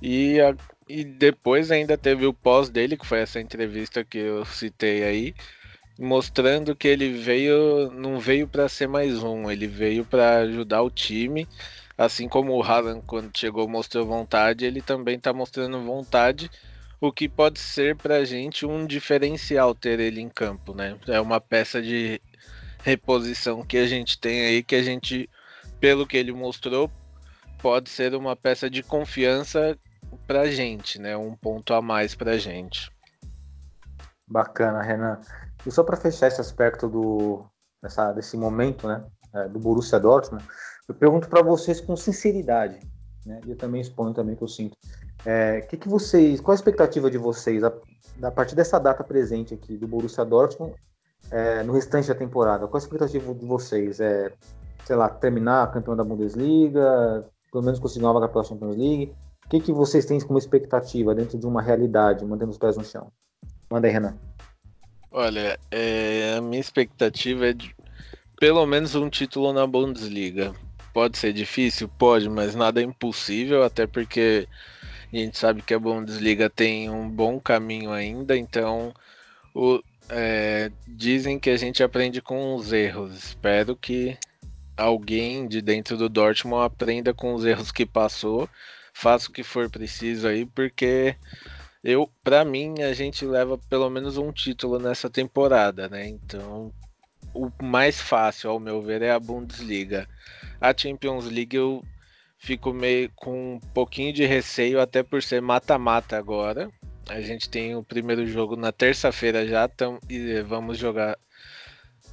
E, 0.00 0.40
a, 0.40 0.54
e 0.88 1.04
depois 1.04 1.70
ainda 1.70 1.98
teve 1.98 2.26
o 2.26 2.32
pós 2.32 2.68
dele, 2.68 2.96
que 2.96 3.06
foi 3.06 3.20
essa 3.20 3.40
entrevista 3.40 4.04
que 4.04 4.18
eu 4.18 4.44
citei 4.44 5.02
aí, 5.02 5.34
mostrando 5.98 6.74
que 6.74 6.88
ele 6.88 7.12
veio, 7.12 7.90
não 7.92 8.18
veio 8.18 8.48
para 8.48 8.68
ser 8.68 8.88
mais 8.88 9.22
um, 9.22 9.50
ele 9.50 9.66
veio 9.66 10.04
para 10.04 10.38
ajudar 10.38 10.82
o 10.82 10.90
time. 10.90 11.48
Assim 11.96 12.28
como 12.28 12.52
o 12.52 12.62
Haaland, 12.62 13.02
quando 13.06 13.36
chegou, 13.36 13.68
mostrou 13.68 14.04
vontade, 14.04 14.64
ele 14.64 14.82
também 14.82 15.16
está 15.16 15.32
mostrando 15.32 15.80
vontade 15.80 16.50
o 17.00 17.12
que 17.12 17.28
pode 17.28 17.60
ser 17.60 17.96
para 17.96 18.16
a 18.16 18.24
gente 18.24 18.64
um 18.64 18.86
diferencial 18.86 19.74
ter 19.74 20.00
ele 20.00 20.20
em 20.20 20.28
campo, 20.28 20.74
né? 20.74 20.98
É 21.06 21.20
uma 21.20 21.40
peça 21.40 21.82
de 21.82 22.20
reposição 22.82 23.64
que 23.64 23.76
a 23.76 23.86
gente 23.86 24.18
tem 24.18 24.46
aí, 24.46 24.62
que 24.62 24.74
a 24.74 24.82
gente, 24.82 25.28
pelo 25.80 26.06
que 26.06 26.16
ele 26.16 26.32
mostrou, 26.32 26.90
pode 27.60 27.90
ser 27.90 28.14
uma 28.14 28.34
peça 28.34 28.70
de 28.70 28.82
confiança 28.82 29.78
pra 30.26 30.46
gente, 30.46 30.98
né? 30.98 31.16
Um 31.16 31.34
ponto 31.34 31.74
a 31.74 31.82
mais 31.82 32.14
pra 32.14 32.38
gente. 32.38 32.90
Bacana, 34.26 34.82
Renan. 34.82 35.20
E 35.66 35.70
só 35.70 35.82
para 35.82 35.96
fechar 35.96 36.28
esse 36.28 36.40
aspecto 36.40 36.88
do 36.88 37.44
dessa, 37.82 38.12
desse 38.12 38.36
momento, 38.36 38.88
né, 38.88 39.04
é, 39.34 39.48
do 39.48 39.58
Borussia 39.58 40.00
Dortmund, 40.00 40.44
eu 40.88 40.94
pergunto 40.94 41.28
para 41.28 41.42
vocês 41.42 41.80
com 41.80 41.96
sinceridade, 41.96 42.78
né? 43.26 43.40
E 43.46 43.50
eu 43.50 43.56
também 43.56 43.80
exponho 43.80 44.14
também 44.14 44.36
que 44.36 44.42
eu 44.42 44.48
sinto. 44.48 44.76
É, 45.24 45.62
que 45.62 45.76
que 45.76 45.88
vocês, 45.88 46.40
qual 46.40 46.52
a 46.52 46.54
expectativa 46.54 47.10
de 47.10 47.18
vocês 47.18 47.64
a, 47.64 47.72
a 48.22 48.30
partir 48.30 48.54
dessa 48.54 48.78
data 48.78 49.02
presente 49.02 49.54
aqui 49.54 49.76
do 49.76 49.88
Borussia 49.88 50.24
Dortmund 50.24 50.74
é, 51.30 51.62
no 51.62 51.72
restante 51.72 52.08
da 52.08 52.14
temporada? 52.14 52.66
Qual 52.66 52.76
a 52.76 52.84
expectativa 52.84 53.34
de 53.34 53.46
vocês? 53.46 54.00
É, 54.00 54.32
sei 54.84 54.96
lá, 54.96 55.08
terminar 55.08 55.72
campeão 55.72 55.96
da 55.96 56.04
Bundesliga, 56.04 57.26
pelo 57.50 57.64
menos 57.64 57.80
conseguir 57.80 58.04
uma 58.04 58.12
vaga 58.12 58.28
pela 58.28 58.44
Champions 58.44 58.76
League? 58.76 59.14
O 59.46 59.48
que, 59.48 59.60
que 59.60 59.72
vocês 59.72 60.04
têm 60.04 60.20
como 60.20 60.38
expectativa 60.38 61.14
dentro 61.14 61.38
de 61.38 61.46
uma 61.46 61.62
realidade, 61.62 62.24
mantendo 62.24 62.50
os 62.50 62.58
pés 62.58 62.76
no 62.76 62.84
chão? 62.84 63.10
Manda 63.70 63.86
aí, 63.86 63.92
Renan. 63.92 64.14
Olha, 65.16 65.56
é, 65.70 66.34
a 66.36 66.40
minha 66.40 66.60
expectativa 66.60 67.46
é 67.46 67.52
de 67.52 67.72
pelo 68.36 68.66
menos 68.66 68.96
um 68.96 69.08
título 69.08 69.52
na 69.52 69.64
Bundesliga. 69.64 70.52
Pode 70.92 71.18
ser 71.18 71.32
difícil? 71.32 71.86
Pode, 71.86 72.28
mas 72.28 72.56
nada 72.56 72.80
é 72.80 72.84
impossível, 72.84 73.62
até 73.62 73.86
porque 73.86 74.48
a 75.12 75.16
gente 75.16 75.38
sabe 75.38 75.62
que 75.62 75.72
a 75.72 75.78
Bundesliga 75.78 76.50
tem 76.50 76.90
um 76.90 77.08
bom 77.08 77.38
caminho 77.38 77.92
ainda, 77.92 78.36
então 78.36 78.92
o, 79.54 79.80
é, 80.08 80.72
dizem 80.84 81.38
que 81.38 81.50
a 81.50 81.56
gente 81.56 81.80
aprende 81.80 82.20
com 82.20 82.56
os 82.56 82.72
erros. 82.72 83.14
Espero 83.14 83.76
que 83.76 84.18
alguém 84.76 85.46
de 85.46 85.62
dentro 85.62 85.96
do 85.96 86.08
Dortmund 86.08 86.66
aprenda 86.66 87.14
com 87.14 87.34
os 87.34 87.44
erros 87.44 87.70
que 87.70 87.86
passou, 87.86 88.48
faça 88.92 89.28
o 89.28 89.32
que 89.32 89.44
for 89.44 89.70
preciso 89.70 90.26
aí, 90.26 90.44
porque 90.44 91.14
eu, 91.84 92.10
para 92.22 92.44
mim, 92.46 92.80
a 92.82 92.94
gente 92.94 93.26
leva 93.26 93.58
pelo 93.68 93.90
menos 93.90 94.16
um 94.16 94.32
título 94.32 94.78
nessa 94.78 95.10
temporada, 95.10 95.86
né? 95.86 96.08
Então, 96.08 96.72
o 97.34 97.50
mais 97.62 98.00
fácil, 98.00 98.48
ao 98.48 98.58
meu 98.58 98.80
ver, 98.80 99.02
é 99.02 99.10
a 99.10 99.20
Bundesliga. 99.20 100.08
A 100.58 100.72
Champions 100.74 101.26
League 101.26 101.54
eu 101.54 101.84
fico 102.38 102.72
meio 102.72 103.10
com 103.14 103.56
um 103.56 103.60
pouquinho 103.74 104.14
de 104.14 104.24
receio, 104.24 104.80
até 104.80 105.02
por 105.02 105.22
ser 105.22 105.42
mata-mata 105.42 106.16
agora. 106.16 106.70
A 107.06 107.20
gente 107.20 107.50
tem 107.50 107.76
o 107.76 107.84
primeiro 107.84 108.26
jogo 108.26 108.56
na 108.56 108.72
terça-feira 108.72 109.46
já, 109.46 109.68
tam, 109.68 109.98
e 110.08 110.40
vamos 110.40 110.78
jogar. 110.78 111.18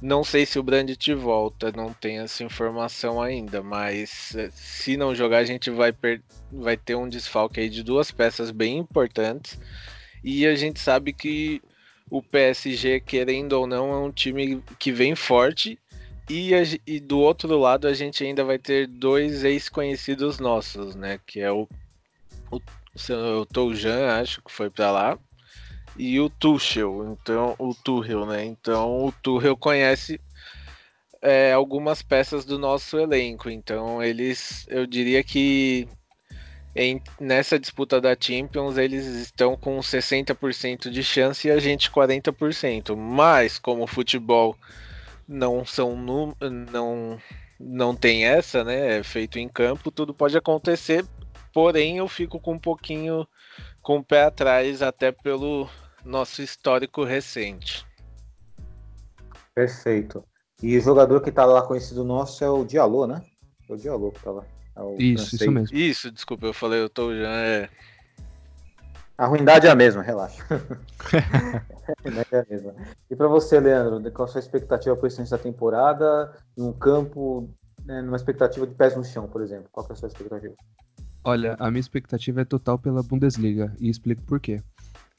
Não 0.02 0.24
sei 0.24 0.44
se 0.44 0.58
o 0.58 0.64
Brandt 0.64 1.14
volta, 1.14 1.70
não 1.70 1.92
tenho 1.92 2.22
essa 2.22 2.42
informação 2.42 3.22
ainda, 3.22 3.62
mas 3.62 4.34
eh, 4.34 4.50
se 4.52 4.96
não 4.96 5.14
jogar, 5.14 5.38
a 5.38 5.44
gente 5.44 5.70
vai, 5.70 5.94
vai 6.50 6.76
ter 6.76 6.96
um 6.96 7.08
desfalque 7.08 7.60
aí 7.60 7.68
de 7.68 7.84
duas 7.84 8.10
peças 8.10 8.50
bem 8.50 8.78
importantes. 8.78 9.60
E 10.24 10.44
a 10.44 10.56
gente 10.56 10.80
sabe 10.80 11.12
que 11.12 11.62
o 12.10 12.20
PSG, 12.20 12.98
querendo 12.98 13.52
ou 13.52 13.64
não, 13.64 13.92
é 13.92 13.98
um 13.98 14.10
time 14.10 14.60
que 14.76 14.90
vem 14.90 15.14
forte. 15.14 15.78
E, 16.28 16.52
a... 16.52 16.62
e 16.84 16.98
do 16.98 17.20
outro 17.20 17.56
lado, 17.56 17.86
a 17.86 17.94
gente 17.94 18.24
ainda 18.24 18.42
vai 18.42 18.58
ter 18.58 18.88
dois 18.88 19.44
ex-conhecidos 19.44 20.40
nossos, 20.40 20.96
né? 20.96 21.20
Que 21.24 21.38
é 21.38 21.52
o, 21.52 21.68
o, 22.50 22.60
o 23.40 23.46
Toujan, 23.46 24.20
acho 24.20 24.42
que 24.42 24.50
foi 24.50 24.68
para 24.68 24.90
lá, 24.90 25.18
e 25.96 26.18
o 26.20 26.30
Tuchel, 26.30 27.12
então 27.12 27.54
o 27.58 27.74
Tuchel, 27.74 28.26
né? 28.26 28.44
Então 28.44 29.06
o 29.06 29.12
Tuchel 29.12 29.56
conhece 29.56 30.20
é, 31.20 31.52
algumas 31.52 32.02
peças 32.02 32.44
do 32.44 32.58
nosso 32.58 32.98
elenco, 32.98 33.50
então 33.50 34.02
eles, 34.02 34.66
eu 34.68 34.86
diria 34.86 35.22
que 35.22 35.88
em, 36.74 37.02
nessa 37.20 37.58
disputa 37.58 38.00
da 38.00 38.16
Champions 38.18 38.78
eles 38.78 39.06
estão 39.06 39.56
com 39.56 39.78
60% 39.78 40.90
de 40.90 41.02
chance 41.02 41.46
e 41.46 41.50
a 41.50 41.58
gente 41.58 41.90
40%. 41.90 42.96
Mas 42.96 43.58
como 43.58 43.84
o 43.84 43.86
futebol 43.86 44.56
não 45.28 45.64
são 45.64 45.96
não 45.96 46.34
não 47.60 47.94
tem 47.94 48.24
essa, 48.24 48.64
né? 48.64 48.98
É 48.98 49.02
feito 49.02 49.38
em 49.38 49.48
campo, 49.48 49.90
tudo 49.90 50.12
pode 50.14 50.36
acontecer. 50.36 51.04
Porém, 51.52 51.98
eu 51.98 52.08
fico 52.08 52.40
com 52.40 52.54
um 52.54 52.58
pouquinho 52.58 53.26
com 53.82 53.98
o 53.98 54.04
pé 54.04 54.24
atrás, 54.24 54.82
até 54.82 55.12
pelo 55.12 55.68
nosso 56.04 56.42
histórico 56.42 57.04
recente. 57.04 57.86
Perfeito. 59.54 60.24
E 60.62 60.76
o 60.78 60.80
jogador 60.80 61.20
que 61.20 61.32
tá 61.32 61.44
lá 61.44 61.62
conhecido 61.62 62.04
nosso 62.04 62.42
é 62.44 62.48
o 62.48 62.64
Diallo, 62.64 63.06
né? 63.06 63.22
É 63.68 63.72
o 63.72 63.76
Diallo 63.76 64.12
que 64.12 64.20
tá 64.20 64.30
lá. 64.30 64.44
É 64.76 65.02
isso, 65.02 65.28
francês. 65.28 65.42
isso 65.42 65.50
mesmo. 65.50 65.76
Isso, 65.76 66.10
desculpa, 66.10 66.46
eu 66.46 66.54
falei, 66.54 66.80
eu 66.80 66.88
tô 66.88 67.14
já 67.14 67.30
é. 67.30 67.68
A 69.18 69.26
ruindade 69.26 69.66
é 69.66 69.70
a 69.70 69.74
mesma, 69.74 70.02
relaxa. 70.02 70.42
a 70.50 72.02
ruindade 72.02 72.28
é 72.32 72.38
a 72.40 72.46
mesma. 72.48 72.74
E 73.10 73.14
para 73.14 73.28
você, 73.28 73.60
Leandro, 73.60 74.10
qual 74.12 74.26
a 74.26 74.32
sua 74.32 74.40
expectativa 74.40 74.96
para 74.96 75.02
o 75.02 75.08
restante 75.08 75.30
da 75.30 75.38
temporada? 75.38 76.32
Num 76.56 76.72
campo, 76.72 77.48
né, 77.84 78.00
numa 78.00 78.16
expectativa 78.16 78.66
de 78.66 78.74
pés 78.74 78.96
no 78.96 79.04
chão, 79.04 79.28
por 79.28 79.42
exemplo? 79.42 79.68
Qual 79.70 79.86
é 79.88 79.92
a 79.92 79.96
sua 79.96 80.08
expectativa? 80.08 80.54
Olha, 81.24 81.56
a 81.60 81.70
minha 81.70 81.80
expectativa 81.80 82.40
é 82.40 82.44
total 82.44 82.78
pela 82.78 83.02
Bundesliga 83.02 83.72
e 83.78 83.88
explico 83.88 84.22
por 84.22 84.40
quê. 84.40 84.60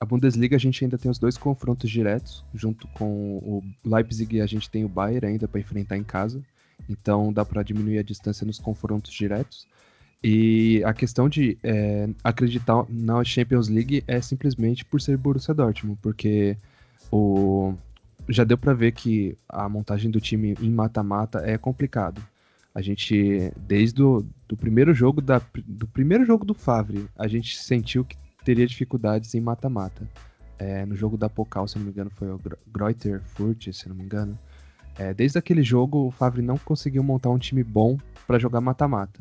A 0.04 0.06
Bundesliga 0.06 0.58
a 0.58 0.60
gente 0.60 0.84
ainda 0.84 0.98
tem 0.98 1.10
os 1.10 1.18
dois 1.18 1.38
confrontos 1.38 1.89
diretos, 1.89 2.44
junto 2.54 2.89
com 2.89 3.38
o 3.38 3.63
Leipzig 3.86 4.42
a 4.42 4.46
gente 4.46 4.70
tem 4.70 4.84
o 4.84 4.89
Bayern 4.89 5.28
ainda 5.28 5.48
para 5.48 5.62
enfrentar 5.62 5.96
em 5.96 6.04
casa. 6.04 6.44
Então 6.89 7.32
dá 7.32 7.46
para 7.46 7.63
diminuir 7.63 8.00
a 8.00 8.04
distância 8.04 8.46
nos 8.46 8.60
confrontos 8.60 9.13
diretos. 9.13 9.66
E 10.22 10.84
a 10.84 10.94
questão 10.94 11.30
de 11.30 11.58
é, 11.63 12.10
acreditar 12.22 12.86
na 12.89 13.24
Champions 13.24 13.70
League 13.70 14.04
é 14.06 14.20
simplesmente 14.20 14.84
por 14.84 15.00
ser 15.00 15.16
Borussia 15.16 15.54
Dortmund, 15.54 15.98
porque 16.02 16.58
o 17.10 17.74
já 18.28 18.44
deu 18.44 18.58
para 18.58 18.74
ver 18.74 18.92
que 18.92 19.38
a 19.48 19.70
montagem 19.70 20.12
do 20.12 20.20
time 20.20 20.54
em 20.62 20.70
mata-mata 20.70 21.39
é 21.46 21.58
complicado. 21.58 22.22
A 22.76 22.82
gente, 22.82 23.54
desde 23.56 24.04
o 24.04 24.26
do 24.50 24.58
primeiro 24.58 24.94
jogo 24.94 25.22
da, 25.22 25.42
do 25.66 25.88
primeiro 25.88 26.26
jogo 26.26 26.44
do 26.44 26.54
Favre, 26.54 27.08
a 27.18 27.26
gente 27.26 27.58
sentiu 27.58 28.04
que 28.04 28.18
teria 28.43 28.67
dificuldades 28.67 29.34
em 29.34 29.41
mata-mata. 29.41 30.08
É, 30.60 30.86
no 30.86 30.95
jogo 30.95 31.17
da 31.17 31.29
Pokal, 31.29 31.67
se 31.67 31.77
não 31.77 31.86
me 31.86 31.91
engano, 31.91 32.12
foi 32.15 32.29
o 32.29 32.39
Greuter 32.67 33.21
Furt, 33.21 33.71
se 33.71 33.89
não 33.89 33.95
me 33.95 34.03
engano. 34.03 34.38
É, 34.97 35.13
desde 35.13 35.38
aquele 35.38 35.63
jogo, 35.63 36.08
o 36.08 36.12
Favre 36.12 36.41
não 36.41 36.58
conseguiu 36.58 37.03
montar 37.03 37.29
um 37.29 37.39
time 37.39 37.63
bom 37.63 37.97
para 38.27 38.38
jogar 38.38 38.62
mata-mata. 38.62 39.19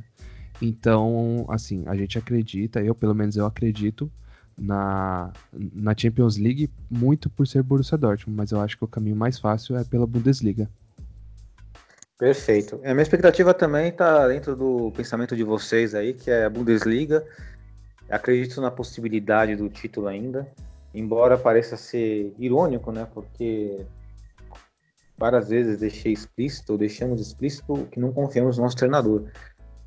Então, 0.60 1.46
assim, 1.48 1.82
a 1.86 1.96
gente 1.96 2.18
acredita, 2.18 2.80
eu 2.80 2.94
pelo 2.94 3.14
menos 3.14 3.36
eu 3.36 3.46
acredito 3.46 4.10
na, 4.56 5.32
na 5.52 5.94
Champions 5.96 6.36
League 6.36 6.70
muito 6.90 7.30
por 7.30 7.46
ser 7.46 7.62
Borussia 7.62 7.98
Dortmund, 7.98 8.36
mas 8.36 8.52
eu 8.52 8.60
acho 8.60 8.76
que 8.76 8.84
o 8.84 8.88
caminho 8.88 9.16
mais 9.16 9.38
fácil 9.38 9.76
é 9.76 9.84
pela 9.84 10.06
Bundesliga. 10.06 10.68
Perfeito. 12.18 12.76
A 12.84 12.92
minha 12.92 13.02
expectativa 13.02 13.52
também 13.52 13.88
está 13.88 14.28
dentro 14.28 14.54
do 14.54 14.92
pensamento 14.92 15.34
de 15.34 15.42
vocês 15.42 15.92
aí, 15.94 16.14
que 16.14 16.30
é 16.30 16.44
a 16.44 16.50
Bundesliga. 16.50 17.24
Acredito 18.12 18.60
na 18.60 18.70
possibilidade 18.70 19.56
do 19.56 19.70
título 19.70 20.06
ainda, 20.06 20.46
embora 20.94 21.38
pareça 21.38 21.78
ser 21.78 22.34
irônico, 22.38 22.92
né? 22.92 23.08
Porque 23.14 23.86
várias 25.16 25.48
vezes 25.48 25.78
deixei 25.78 26.12
explícito, 26.12 26.72
ou 26.72 26.78
deixamos 26.78 27.22
explícito 27.22 27.88
que 27.90 27.98
não 27.98 28.12
confiamos 28.12 28.58
no 28.58 28.64
nosso 28.64 28.76
treinador. 28.76 29.28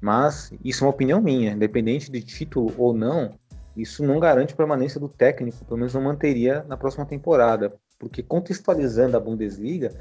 Mas 0.02 0.52
isso 0.64 0.84
é 0.84 0.88
uma 0.88 0.94
opinião 0.94 1.22
minha, 1.22 1.52
independente 1.52 2.12
de 2.12 2.22
título 2.24 2.74
ou 2.80 2.96
não, 2.96 3.38
isso 3.78 4.04
não 4.04 4.20
garante 4.20 4.56
permanência 4.56 5.00
do 5.00 5.08
técnico, 5.08 5.64
pelo 5.64 5.78
menos 5.78 5.94
não 5.94 6.02
manteria 6.02 6.64
na 6.68 6.76
próxima 6.76 7.06
temporada. 7.06 7.76
Porque 8.00 8.24
contextualizando 8.24 9.16
a 9.16 9.20
Bundesliga, 9.20 9.92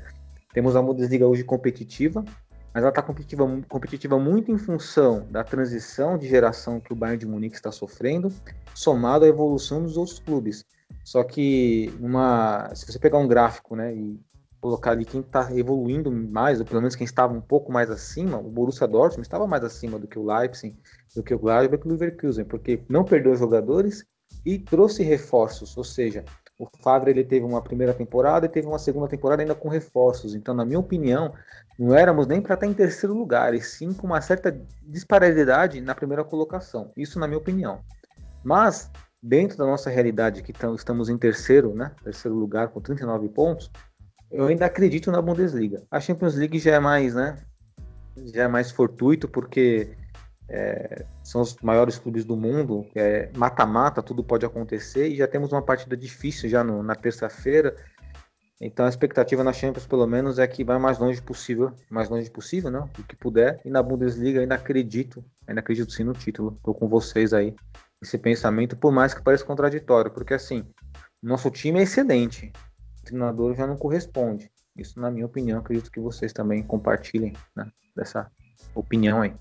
temos 0.54 0.76
a 0.76 0.80
Bundesliga 0.80 1.26
hoje 1.26 1.44
competitiva, 1.44 2.24
mas 2.74 2.82
ela 2.82 2.90
está 2.90 3.00
competitiva, 3.00 3.46
competitiva 3.68 4.18
muito 4.18 4.50
em 4.50 4.58
função 4.58 5.28
da 5.30 5.44
transição 5.44 6.18
de 6.18 6.26
geração 6.28 6.80
que 6.80 6.92
o 6.92 6.96
Bayern 6.96 7.20
de 7.20 7.26
Munique 7.26 7.54
está 7.54 7.70
sofrendo, 7.70 8.32
somado 8.74 9.24
à 9.24 9.28
evolução 9.28 9.80
dos 9.80 9.96
outros 9.96 10.18
clubes. 10.18 10.64
Só 11.04 11.22
que 11.22 11.94
uma, 12.00 12.74
se 12.74 12.84
você 12.84 12.98
pegar 12.98 13.18
um 13.18 13.28
gráfico, 13.28 13.76
né, 13.76 13.94
e 13.94 14.20
colocar 14.60 14.90
ali 14.90 15.04
quem 15.04 15.20
está 15.20 15.56
evoluindo 15.56 16.10
mais, 16.10 16.58
ou 16.58 16.66
pelo 16.66 16.80
menos 16.80 16.96
quem 16.96 17.04
estava 17.04 17.32
um 17.32 17.40
pouco 17.40 17.70
mais 17.70 17.90
acima, 17.90 18.38
o 18.38 18.50
Borussia 18.50 18.88
Dortmund 18.88 19.22
estava 19.22 19.46
mais 19.46 19.62
acima 19.62 19.96
do 19.96 20.08
que 20.08 20.18
o 20.18 20.24
Leipzig, 20.24 20.76
do 21.14 21.22
que 21.22 21.34
o 21.34 21.38
Gladbach 21.38 21.82
e 21.84 21.86
o 21.86 21.92
Leverkusen, 21.92 22.44
porque 22.44 22.82
não 22.88 23.04
perdeu 23.04 23.36
jogadores 23.36 24.04
e 24.44 24.58
trouxe 24.58 25.04
reforços, 25.04 25.76
ou 25.76 25.84
seja, 25.84 26.24
o 26.58 26.68
Favre 26.82 27.10
ele 27.10 27.24
teve 27.24 27.44
uma 27.44 27.60
primeira 27.60 27.92
temporada 27.92 28.46
e 28.46 28.48
teve 28.48 28.66
uma 28.66 28.78
segunda 28.78 29.08
temporada 29.08 29.42
ainda 29.42 29.54
com 29.54 29.68
reforços. 29.68 30.34
Então, 30.34 30.54
na 30.54 30.64
minha 30.64 30.78
opinião, 30.78 31.32
não 31.78 31.94
éramos 31.94 32.26
nem 32.26 32.40
para 32.40 32.54
estar 32.54 32.66
em 32.66 32.72
terceiro 32.72 33.14
lugar, 33.14 33.54
e 33.54 33.60
sim 33.60 33.92
com 33.92 34.06
uma 34.06 34.20
certa 34.20 34.56
disparidade 34.82 35.80
na 35.80 35.94
primeira 35.94 36.22
colocação. 36.24 36.92
Isso 36.96 37.18
na 37.18 37.26
minha 37.26 37.38
opinião. 37.38 37.80
Mas, 38.44 38.90
dentro 39.22 39.58
da 39.58 39.64
nossa 39.64 39.90
realidade, 39.90 40.42
que 40.42 40.52
estamos 40.74 41.08
em 41.08 41.18
terceiro, 41.18 41.74
né? 41.74 41.92
Terceiro 42.04 42.36
lugar 42.36 42.68
com 42.68 42.80
39 42.80 43.28
pontos, 43.30 43.70
eu 44.30 44.46
ainda 44.46 44.66
acredito 44.66 45.10
na 45.10 45.20
Bundesliga. 45.20 45.82
A 45.90 45.98
Champions 45.98 46.34
League 46.36 46.58
já 46.58 46.74
é 46.74 46.78
mais, 46.78 47.14
né? 47.14 47.36
Já 48.32 48.44
é 48.44 48.48
mais 48.48 48.70
fortuito, 48.70 49.28
porque 49.28 49.96
é, 50.48 51.04
são 51.22 51.40
os 51.40 51.56
maiores 51.62 51.98
clubes 51.98 52.24
do 52.24 52.36
mundo, 52.36 52.86
é 52.94 53.30
mata-mata, 53.36 54.02
tudo 54.02 54.22
pode 54.22 54.44
acontecer, 54.44 55.08
e 55.08 55.16
já 55.16 55.26
temos 55.26 55.52
uma 55.52 55.62
partida 55.62 55.96
difícil 55.96 56.48
já 56.48 56.62
no, 56.62 56.82
na 56.82 56.94
terça-feira. 56.94 57.74
Então 58.60 58.86
a 58.86 58.88
expectativa 58.88 59.42
na 59.42 59.52
Champions, 59.52 59.86
pelo 59.86 60.06
menos, 60.06 60.38
é 60.38 60.46
que 60.46 60.64
vai 60.64 60.78
mais 60.78 60.98
longe 60.98 61.20
possível, 61.20 61.72
mais 61.90 62.08
longe 62.08 62.30
possível, 62.30 62.70
não? 62.70 62.84
O 62.98 63.02
que 63.02 63.16
puder. 63.16 63.60
E 63.64 63.70
na 63.70 63.82
Bundesliga 63.82 64.40
ainda 64.40 64.54
acredito, 64.54 65.24
ainda 65.46 65.60
acredito 65.60 65.92
sim 65.92 66.04
no 66.04 66.12
título. 66.12 66.54
Estou 66.56 66.74
com 66.74 66.88
vocês 66.88 67.32
aí 67.32 67.54
esse 68.02 68.18
pensamento, 68.18 68.76
por 68.76 68.92
mais 68.92 69.14
que 69.14 69.22
pareça 69.22 69.44
contraditório, 69.44 70.10
porque 70.10 70.34
assim, 70.34 70.64
nosso 71.22 71.50
time 71.50 71.80
é 71.80 71.82
excelente, 71.82 72.52
o 73.00 73.04
treinador 73.04 73.54
já 73.54 73.66
não 73.66 73.76
corresponde. 73.76 74.50
Isso, 74.76 75.00
na 75.00 75.10
minha 75.10 75.26
opinião, 75.26 75.60
acredito 75.60 75.90
que 75.90 76.00
vocês 76.00 76.32
também 76.32 76.62
compartilhem 76.62 77.32
né, 77.56 77.70
dessa 77.96 78.30
opinião 78.74 79.22
aí. 79.22 79.34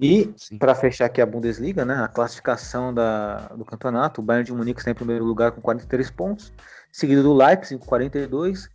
E 0.00 0.32
para 0.58 0.74
fechar 0.74 1.06
aqui 1.06 1.20
a 1.20 1.26
Bundesliga, 1.26 1.84
né, 1.84 1.94
a 1.94 2.08
classificação 2.08 2.94
da, 2.94 3.48
do 3.48 3.64
campeonato, 3.64 4.20
o 4.20 4.24
Bayern 4.24 4.46
de 4.46 4.52
Munique 4.52 4.80
está 4.80 4.92
em 4.92 4.94
primeiro 4.94 5.24
lugar 5.24 5.50
com 5.50 5.60
43 5.60 6.10
pontos, 6.10 6.52
seguido 6.92 7.22
do 7.22 7.34
Leipzig 7.34 7.80
com 7.80 7.86
42. 7.86 8.70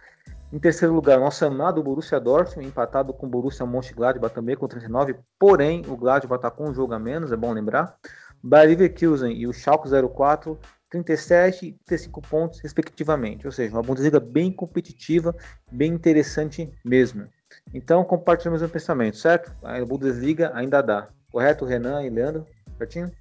Em 0.51 0.59
terceiro 0.59 0.93
lugar, 0.93 1.19
nosso 1.19 1.43
amado 1.45 1.81
Borussia 1.81 2.19
Dortmund, 2.19 2.67
empatado 2.67 3.13
com 3.13 3.25
o 3.25 3.29
Borussia 3.29 3.65
Mönchengladbach 3.65 4.35
também 4.35 4.55
com 4.55 4.67
39, 4.67 5.15
porém 5.39 5.81
o 5.87 5.95
Gladbach 5.95 6.39
está 6.39 6.51
com 6.51 6.69
um 6.69 6.73
jogo 6.73 6.93
a 6.93 6.99
menos, 6.99 7.31
é 7.31 7.35
bom 7.35 7.51
lembrar. 7.53 7.95
Bayer 8.43 8.69
Leverkusen 8.69 9.31
e 9.31 9.47
o 9.47 9.53
Schalke 9.53 9.89
04, 9.89 10.59
37 10.89 11.65
e 11.65 11.71
35 11.85 12.21
pontos 12.21 12.59
respectivamente, 12.59 13.47
ou 13.47 13.51
seja, 13.51 13.73
uma 13.73 13.81
Bundesliga 13.81 14.19
bem 14.19 14.51
competitiva, 14.51 15.33
bem 15.71 15.93
interessante 15.93 16.71
mesmo. 16.85 17.27
Então, 17.71 18.03
compartilhamos 18.03 18.61
o 18.61 18.69
pensamento, 18.69 19.17
certo? 19.17 19.51
A 19.63 19.83
Bundesliga 19.85 20.51
ainda 20.55 20.81
dá. 20.81 21.09
Correto, 21.31 21.65
Renan 21.65 22.03
e 22.03 22.09
Leandro? 22.09 22.45
Certinho? 22.77 23.11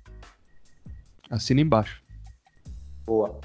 Assina 1.31 1.61
embaixo. 1.61 2.03
Boa. 3.05 3.41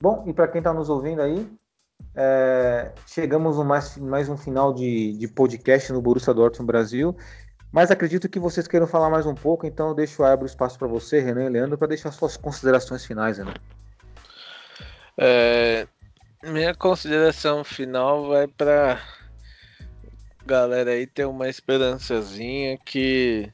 Bom, 0.00 0.24
e 0.26 0.32
para 0.32 0.48
quem 0.48 0.58
está 0.58 0.72
nos 0.72 0.88
ouvindo 0.88 1.22
aí, 1.22 1.48
é, 2.14 2.92
chegamos 3.06 3.56
no 3.56 3.64
mais, 3.64 3.96
mais 3.96 4.28
um 4.28 4.36
final 4.36 4.72
de, 4.72 5.16
de 5.18 5.28
podcast 5.28 5.92
no 5.92 6.00
Borussia 6.00 6.32
Dortmund 6.32 6.66
Brasil. 6.66 7.16
Mas 7.72 7.90
acredito 7.90 8.28
que 8.28 8.38
vocês 8.38 8.66
queiram 8.66 8.86
falar 8.86 9.10
mais 9.10 9.26
um 9.26 9.34
pouco, 9.34 9.66
então 9.66 9.88
eu 9.88 9.94
deixo 9.94 10.22
abro 10.22 10.44
o 10.44 10.46
espaço 10.46 10.78
para 10.78 10.88
você, 10.88 11.20
Renan 11.20 11.44
e 11.44 11.48
Leandro, 11.48 11.76
para 11.76 11.88
deixar 11.88 12.12
suas 12.12 12.36
considerações 12.36 13.04
finais, 13.04 13.38
Renan. 13.38 13.54
É, 15.18 15.86
minha 16.44 16.74
consideração 16.74 17.64
final 17.64 18.28
vai 18.28 18.46
para 18.46 19.02
galera 20.44 20.92
aí 20.92 21.06
ter 21.06 21.24
uma 21.24 21.48
esperançazinha 21.48 22.78
que 22.78 23.52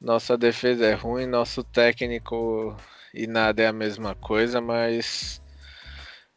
nossa 0.00 0.36
defesa 0.36 0.86
é 0.86 0.94
ruim, 0.94 1.26
nosso 1.26 1.64
técnico 1.64 2.76
e 3.14 3.26
nada 3.26 3.62
é 3.62 3.66
a 3.66 3.72
mesma 3.72 4.14
coisa, 4.14 4.60
mas 4.60 5.40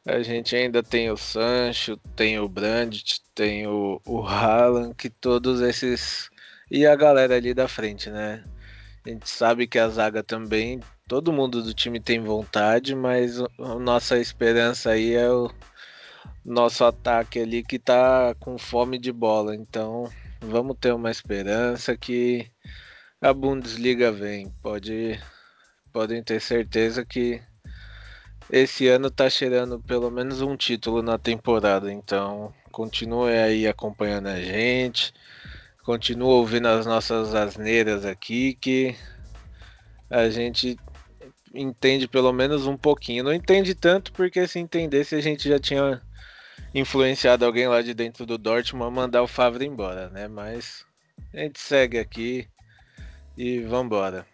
a 0.05 0.21
gente 0.23 0.55
ainda 0.55 0.81
tem 0.81 1.11
o 1.11 1.17
Sancho, 1.17 1.97
tem 2.15 2.39
o 2.39 2.49
Brandt, 2.49 3.21
tem 3.35 3.67
o, 3.67 4.01
o 4.05 4.25
Haaland, 4.25 4.95
que 4.95 5.09
todos 5.09 5.61
esses. 5.61 6.29
E 6.71 6.87
a 6.87 6.95
galera 6.95 7.35
ali 7.35 7.53
da 7.53 7.67
frente, 7.67 8.09
né? 8.09 8.43
A 9.05 9.09
gente 9.09 9.29
sabe 9.29 9.67
que 9.67 9.77
a 9.77 9.89
zaga 9.89 10.23
também, 10.23 10.79
todo 11.07 11.33
mundo 11.33 11.61
do 11.61 11.73
time 11.73 11.99
tem 11.99 12.23
vontade, 12.23 12.95
mas 12.95 13.39
a 13.39 13.75
nossa 13.79 14.17
esperança 14.17 14.91
aí 14.91 15.13
é 15.13 15.29
o 15.29 15.51
nosso 16.43 16.83
ataque 16.83 17.39
ali 17.39 17.63
que 17.63 17.79
tá 17.79 18.35
com 18.39 18.57
fome 18.57 18.97
de 18.97 19.11
bola. 19.11 19.55
Então 19.55 20.09
vamos 20.41 20.77
ter 20.79 20.93
uma 20.93 21.11
esperança 21.11 21.95
que 21.95 22.47
a 23.21 23.33
Bundesliga 23.33 24.11
vem. 24.11 24.51
Pode, 24.61 25.19
podem 25.93 26.23
ter 26.23 26.41
certeza 26.41 27.05
que 27.05 27.41
esse 28.51 28.87
ano 28.87 29.09
tá 29.09 29.29
cheirando 29.29 29.79
pelo 29.79 30.11
menos 30.11 30.41
um 30.41 30.57
título 30.57 31.01
na 31.01 31.17
temporada. 31.17 31.91
Então 31.91 32.53
continue 32.71 33.33
aí 33.33 33.67
acompanhando 33.67 34.27
a 34.27 34.41
gente. 34.41 35.13
Continue 35.83 36.29
ouvindo 36.29 36.67
as 36.67 36.85
nossas 36.85 37.33
asneiras 37.33 38.05
aqui 38.05 38.53
que 38.53 38.95
a 40.09 40.29
gente 40.29 40.77
entende 41.53 42.07
pelo 42.07 42.31
menos 42.31 42.67
um 42.67 42.77
pouquinho. 42.77 43.23
Não 43.23 43.33
entende 43.33 43.73
tanto 43.73 44.11
porque 44.13 44.47
se 44.47 44.59
entendesse 44.59 45.15
a 45.15 45.21
gente 45.21 45.47
já 45.49 45.59
tinha 45.59 46.01
influenciado 46.73 47.45
alguém 47.45 47.67
lá 47.67 47.81
de 47.81 47.93
dentro 47.93 48.25
do 48.25 48.37
Dortmund 48.37 48.87
a 48.87 48.91
mandar 48.91 49.23
o 49.23 49.27
Favre 49.27 49.65
embora, 49.65 50.09
né? 50.09 50.27
Mas 50.27 50.85
a 51.33 51.37
gente 51.37 51.59
segue 51.59 51.99
aqui 51.99 52.47
e 53.37 53.59
vambora. 53.61 54.25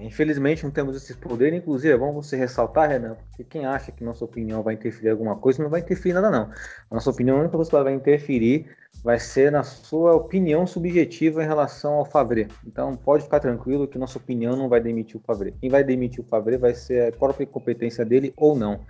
Infelizmente 0.00 0.64
não 0.64 0.70
temos 0.70 0.96
esse 0.96 1.14
poder, 1.14 1.52
inclusive 1.52 1.94
é 1.94 1.96
bom 1.96 2.12
você 2.12 2.36
ressaltar, 2.36 2.90
Renan, 2.90 3.14
porque 3.14 3.44
quem 3.44 3.64
acha 3.64 3.92
que 3.92 4.04
nossa 4.04 4.24
opinião 4.24 4.62
vai 4.62 4.74
interferir 4.74 5.08
em 5.08 5.12
alguma 5.12 5.36
coisa 5.36 5.62
não 5.62 5.70
vai 5.70 5.80
interferir 5.80 6.12
nada 6.12 6.30
não. 6.30 6.50
Nossa 6.90 7.08
opinião, 7.08 7.36
a 7.36 7.40
única 7.40 7.56
coisa 7.56 7.70
que 7.70 7.82
vai 7.82 7.94
interferir 7.94 8.66
vai 9.02 9.18
ser 9.18 9.52
na 9.52 9.62
sua 9.62 10.14
opinião 10.14 10.66
subjetiva 10.66 11.42
em 11.42 11.46
relação 11.46 11.94
ao 11.94 12.04
Favre. 12.04 12.48
Então 12.66 12.96
pode 12.96 13.24
ficar 13.24 13.40
tranquilo 13.40 13.86
que 13.86 13.96
nossa 13.96 14.18
opinião 14.18 14.56
não 14.56 14.68
vai 14.68 14.80
demitir 14.80 15.16
o 15.16 15.24
Favre. 15.24 15.54
Quem 15.60 15.70
vai 15.70 15.84
demitir 15.84 16.20
o 16.20 16.24
Favre 16.24 16.56
vai 16.56 16.74
ser 16.74 17.08
a 17.08 17.16
própria 17.16 17.46
competência 17.46 18.04
dele 18.04 18.34
ou 18.36 18.56
não. 18.56 18.80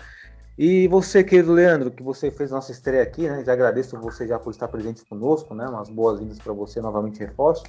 E 0.59 0.89
você, 0.89 1.23
querido 1.23 1.53
Leandro, 1.53 1.91
que 1.91 2.03
você 2.03 2.31
fez 2.31 2.51
nossa 2.51 2.73
estreia 2.73 3.03
aqui, 3.03 3.29
né? 3.29 3.45
Já 3.45 3.53
agradeço 3.53 3.99
você 4.01 4.27
já 4.27 4.39
por 4.39 4.51
estar 4.51 4.69
presente 4.69 5.05
conosco, 5.05 5.55
né? 5.55 5.67
Umas 5.67 5.91
boas-vindas 5.91 6.39
para 6.39 6.53
você, 6.55 6.81
novamente 6.81 7.19
reforço. 7.19 7.65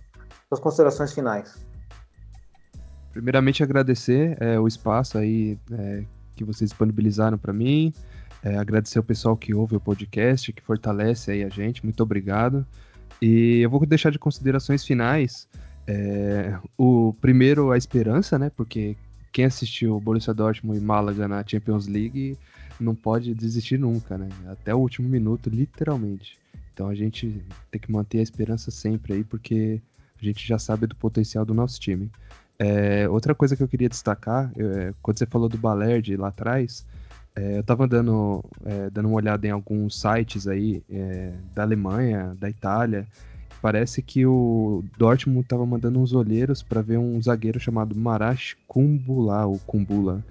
Suas 0.47 0.61
considerações 0.61 1.13
finais. 1.13 1.67
Primeiramente 3.11 3.61
agradecer 3.61 4.37
é, 4.39 4.57
o 4.57 4.67
espaço 4.67 5.17
aí 5.17 5.59
é, 5.71 6.03
que 6.33 6.45
vocês 6.45 6.69
disponibilizaram 6.69 7.37
para 7.37 7.51
mim, 7.51 7.91
é, 8.41 8.57
agradecer 8.57 8.99
o 8.99 9.03
pessoal 9.03 9.35
que 9.35 9.53
ouve 9.53 9.75
o 9.75 9.81
podcast, 9.81 10.53
que 10.53 10.61
fortalece 10.61 11.31
aí 11.31 11.43
a 11.43 11.49
gente, 11.49 11.83
muito 11.83 12.01
obrigado. 12.01 12.65
E 13.21 13.59
eu 13.59 13.69
vou 13.69 13.85
deixar 13.85 14.11
de 14.11 14.19
considerações 14.19 14.85
finais. 14.85 15.47
É, 15.85 16.57
o 16.77 17.13
primeiro, 17.19 17.71
a 17.71 17.77
esperança, 17.77 18.39
né? 18.39 18.49
Porque 18.55 18.95
quem 19.33 19.43
assistiu 19.43 19.99
Borussia 19.99 20.33
Dortmund 20.33 20.79
e 20.79 20.81
Málaga 20.81 21.27
na 21.27 21.43
Champions 21.45 21.87
League 21.87 22.37
não 22.79 22.95
pode 22.95 23.33
desistir 23.33 23.77
nunca, 23.77 24.17
né? 24.17 24.29
Até 24.47 24.73
o 24.73 24.77
último 24.77 25.07
minuto, 25.07 25.49
literalmente. 25.49 26.37
Então 26.73 26.87
a 26.87 26.95
gente 26.95 27.41
tem 27.71 27.81
que 27.81 27.91
manter 27.91 28.19
a 28.19 28.23
esperança 28.23 28.69
sempre 28.69 29.13
aí, 29.13 29.23
porque 29.23 29.81
a 30.21 30.25
gente 30.25 30.47
já 30.47 30.59
sabe 30.59 30.87
do 30.87 30.95
potencial 30.95 31.43
do 31.43 31.53
nosso 31.53 31.79
time. 31.79 32.09
É, 32.59 33.07
outra 33.09 33.35
coisa 33.35 33.55
que 33.55 33.61
eu 33.61 33.67
queria 33.67 33.89
destacar, 33.89 34.51
é, 34.57 34.93
quando 35.01 35.17
você 35.17 35.25
falou 35.25 35.47
do 35.47 35.57
Balerdi 35.57 36.15
lá 36.15 36.29
atrás, 36.29 36.85
é, 37.35 37.57
eu 37.57 37.61
estava 37.61 37.87
dando, 37.87 38.43
é, 38.65 38.89
dando 38.89 39.09
uma 39.09 39.17
olhada 39.17 39.45
em 39.45 39.51
alguns 39.51 39.99
sites 39.99 40.47
aí 40.47 40.83
é, 40.89 41.33
da 41.53 41.61
Alemanha, 41.61 42.35
da 42.39 42.49
Itália. 42.49 43.05
Parece 43.61 44.01
que 44.01 44.25
o 44.25 44.83
Dortmund 44.97 45.41
estava 45.41 45.65
mandando 45.65 45.99
uns 45.99 46.13
olheiros 46.13 46.63
para 46.63 46.81
ver 46.81 46.97
um 46.97 47.21
zagueiro 47.21 47.59
chamado 47.59 47.95
Marash 47.95 48.55
Kumbula, 48.67 49.45
ou 49.45 49.59
Kumbula. 49.59 50.23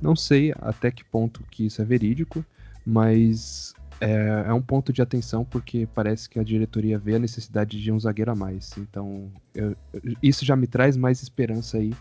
Não 0.00 0.14
sei 0.14 0.52
até 0.60 0.90
que 0.90 1.04
ponto 1.04 1.42
que 1.50 1.66
isso 1.66 1.82
é 1.82 1.84
verídico, 1.84 2.44
mas 2.84 3.74
é, 4.00 4.44
é, 4.46 4.52
um 4.52 4.62
ponto 4.62 4.92
de 4.92 5.02
atenção 5.02 5.44
porque 5.44 5.88
parece 5.94 6.28
que 6.28 6.38
a 6.38 6.44
diretoria 6.44 6.98
vê 6.98 7.16
a 7.16 7.18
necessidade 7.18 7.80
de 7.80 7.90
um 7.90 7.98
zagueiro 7.98 8.30
a 8.30 8.34
mais. 8.34 8.76
Então, 8.78 9.30
eu, 9.54 9.76
isso 10.22 10.44
já 10.44 10.54
me 10.54 10.66
traz 10.66 10.96
mais 10.96 11.22
esperança 11.22 11.78
aí, 11.78 11.92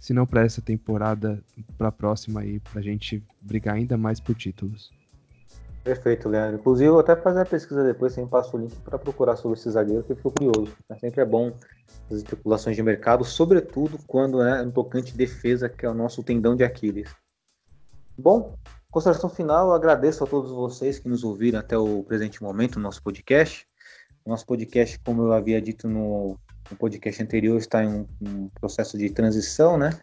se 0.00 0.14
não 0.14 0.26
para 0.26 0.42
essa 0.42 0.62
temporada, 0.62 1.42
para 1.76 1.88
a 1.88 1.92
próxima 1.92 2.40
aí, 2.40 2.58
para 2.58 2.80
a 2.80 2.82
gente 2.82 3.22
brigar 3.40 3.74
ainda 3.74 3.96
mais 3.96 4.18
por 4.18 4.34
títulos. 4.34 4.90
Perfeito, 5.84 6.28
Leandro. 6.28 6.60
Inclusive, 6.60 6.88
eu 6.88 6.92
vou 6.92 7.00
até 7.00 7.16
fazer 7.16 7.40
a 7.40 7.44
pesquisa 7.44 7.82
depois, 7.82 8.12
sem 8.12 8.26
passo 8.26 8.56
o 8.56 8.60
link 8.60 8.74
para 8.80 8.98
procurar 8.98 9.36
sobre 9.36 9.58
esse 9.58 9.68
zagueiro, 9.68 10.04
que 10.04 10.12
eu 10.12 10.16
fico 10.16 10.30
curioso. 10.30 10.72
É 10.88 10.94
sempre 10.94 11.20
é 11.20 11.24
bom 11.24 11.52
as 12.08 12.18
especulações 12.18 12.76
de 12.76 12.82
mercado, 12.82 13.24
sobretudo 13.24 13.98
quando 14.06 14.40
é 14.40 14.62
um 14.62 14.70
tocante 14.70 15.16
defesa, 15.16 15.68
que 15.68 15.84
é 15.84 15.90
o 15.90 15.94
nosso 15.94 16.22
tendão 16.22 16.54
de 16.54 16.62
Aquiles. 16.62 17.10
Bom, 18.16 18.54
consideração 18.90 19.30
final, 19.30 19.72
agradeço 19.72 20.22
a 20.22 20.26
todos 20.26 20.50
vocês 20.50 20.98
que 20.98 21.08
nos 21.08 21.24
ouviram 21.24 21.58
até 21.58 21.76
o 21.78 22.02
presente 22.02 22.42
momento 22.42 22.76
no 22.76 22.82
nosso 22.82 23.02
podcast. 23.02 23.66
Nosso 24.24 24.46
podcast, 24.46 24.98
como 25.00 25.22
eu 25.22 25.32
havia 25.32 25.60
dito 25.60 25.88
no, 25.88 26.38
no 26.70 26.76
podcast 26.76 27.22
anterior, 27.22 27.58
está 27.58 27.82
em 27.82 27.88
um, 27.88 28.06
um, 28.20 28.48
processo 28.60 28.98
de 28.98 29.10
transição, 29.10 29.78
né? 29.78 29.98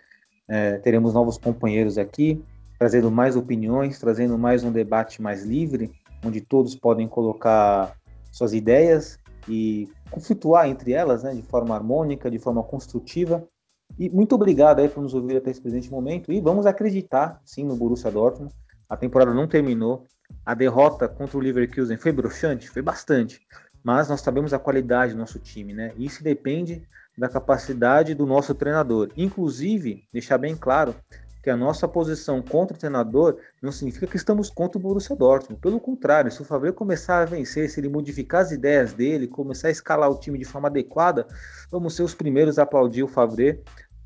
É, 0.47 0.77
teremos 0.79 1.13
novos 1.13 1.37
companheiros 1.37 1.97
aqui, 1.97 2.43
trazendo 2.79 3.11
mais 3.11 3.35
opiniões, 3.35 3.99
trazendo 3.99 4.37
mais 4.37 4.63
um 4.63 4.71
debate 4.71 5.21
mais 5.21 5.43
livre, 5.43 5.91
onde 6.25 6.41
todos 6.41 6.75
podem 6.75 7.07
colocar 7.07 7.95
suas 8.31 8.53
ideias 8.53 9.19
e 9.47 9.87
conflituar 10.09 10.67
entre 10.67 10.93
elas, 10.93 11.23
né, 11.23 11.33
de 11.33 11.43
forma 11.43 11.75
harmônica, 11.75 12.29
de 12.29 12.39
forma 12.39 12.63
construtiva. 12.63 13.47
E 13.97 14.09
muito 14.09 14.35
obrigado 14.35 14.79
aí 14.79 14.87
por 14.87 15.01
nos 15.01 15.13
ouvir 15.13 15.37
até 15.37 15.51
esse 15.51 15.61
presente 15.61 15.91
momento. 15.91 16.31
E 16.31 16.39
vamos 16.39 16.65
acreditar, 16.65 17.41
sim, 17.43 17.65
no 17.65 17.75
Borussia 17.75 18.11
Dortmund. 18.11 18.53
A 18.87 18.95
temporada 18.95 19.33
não 19.33 19.47
terminou. 19.47 20.05
A 20.45 20.53
derrota 20.53 21.07
contra 21.07 21.37
o 21.37 21.41
Leverkusen 21.41 21.97
foi 21.97 22.11
broxante? 22.11 22.69
Foi 22.69 22.81
bastante. 22.81 23.41
Mas 23.83 24.09
nós 24.09 24.21
sabemos 24.21 24.53
a 24.53 24.59
qualidade 24.59 25.13
do 25.13 25.19
nosso 25.19 25.39
time, 25.39 25.73
né? 25.73 25.93
Isso 25.97 26.23
depende 26.23 26.87
da 27.17 27.27
capacidade 27.27 28.13
do 28.13 28.25
nosso 28.25 28.55
treinador. 28.55 29.09
Inclusive, 29.17 30.03
deixar 30.11 30.37
bem 30.37 30.55
claro 30.55 30.95
que 31.41 31.49
a 31.49 31.55
nossa 31.55 31.87
posição 31.87 32.41
contra 32.41 32.75
o 32.75 32.79
treinador 32.79 33.37
não 33.61 33.71
significa 33.71 34.07
que 34.07 34.17
estamos 34.17 34.49
contra 34.49 34.77
o 34.77 34.81
Borussia 34.81 35.15
Dortmund. 35.15 35.61
Pelo 35.61 35.79
contrário, 35.79 36.31
se 36.31 36.41
o 36.41 36.45
Favre 36.45 36.73
começar 36.73 37.21
a 37.21 37.25
vencer, 37.25 37.69
se 37.69 37.79
ele 37.79 37.89
modificar 37.89 38.41
as 38.41 38.51
ideias 38.51 38.93
dele, 38.93 39.27
começar 39.27 39.69
a 39.69 39.71
escalar 39.71 40.09
o 40.09 40.19
time 40.19 40.37
de 40.37 40.45
forma 40.45 40.67
adequada, 40.67 41.25
vamos 41.71 41.95
ser 41.95 42.03
os 42.03 42.13
primeiros 42.13 42.59
a 42.59 42.63
aplaudir 42.63 43.03
o 43.03 43.07
Favre 43.07 43.61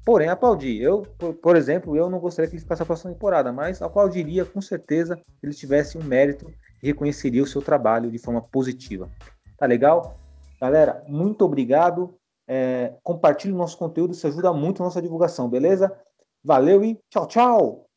Porém, 0.06 0.28
aplaudir. 0.28 0.82
Eu, 0.82 1.04
por, 1.18 1.34
por, 1.34 1.56
exemplo, 1.56 1.96
eu 1.96 2.10
não 2.10 2.20
gostaria 2.20 2.50
que 2.50 2.56
ele 2.56 2.62
ficasse 2.62 2.84
a 2.84 2.86
próxima 2.86 3.14
temporada, 3.14 3.54
mas 3.54 3.82
aplaudiria 3.82 4.44
com 4.44 4.62
certeza 4.62 5.16
se 5.16 5.46
ele 5.46 5.54
tivesse 5.54 5.98
um 5.98 6.04
mérito 6.04 6.52
e 6.82 6.88
reconheceria 6.88 7.42
o 7.42 7.48
seu 7.48 7.62
trabalho 7.62 8.12
de 8.12 8.18
forma 8.18 8.42
positiva. 8.42 9.10
Tá 9.58 9.66
legal? 9.66 10.20
Galera, 10.60 11.04
muito 11.08 11.46
obrigado. 11.46 12.14
É, 12.46 12.94
compartilhe 13.02 13.54
o 13.54 13.58
nosso 13.58 13.78
conteúdo, 13.78 14.12
isso 14.12 14.28
ajuda 14.28 14.52
muito 14.52 14.84
a 14.84 14.86
nossa 14.86 15.02
divulgação, 15.02 15.50
beleza? 15.50 15.96
Valeu 16.44 16.84
e 16.84 17.00
tchau, 17.10 17.28
tchau! 17.28 17.90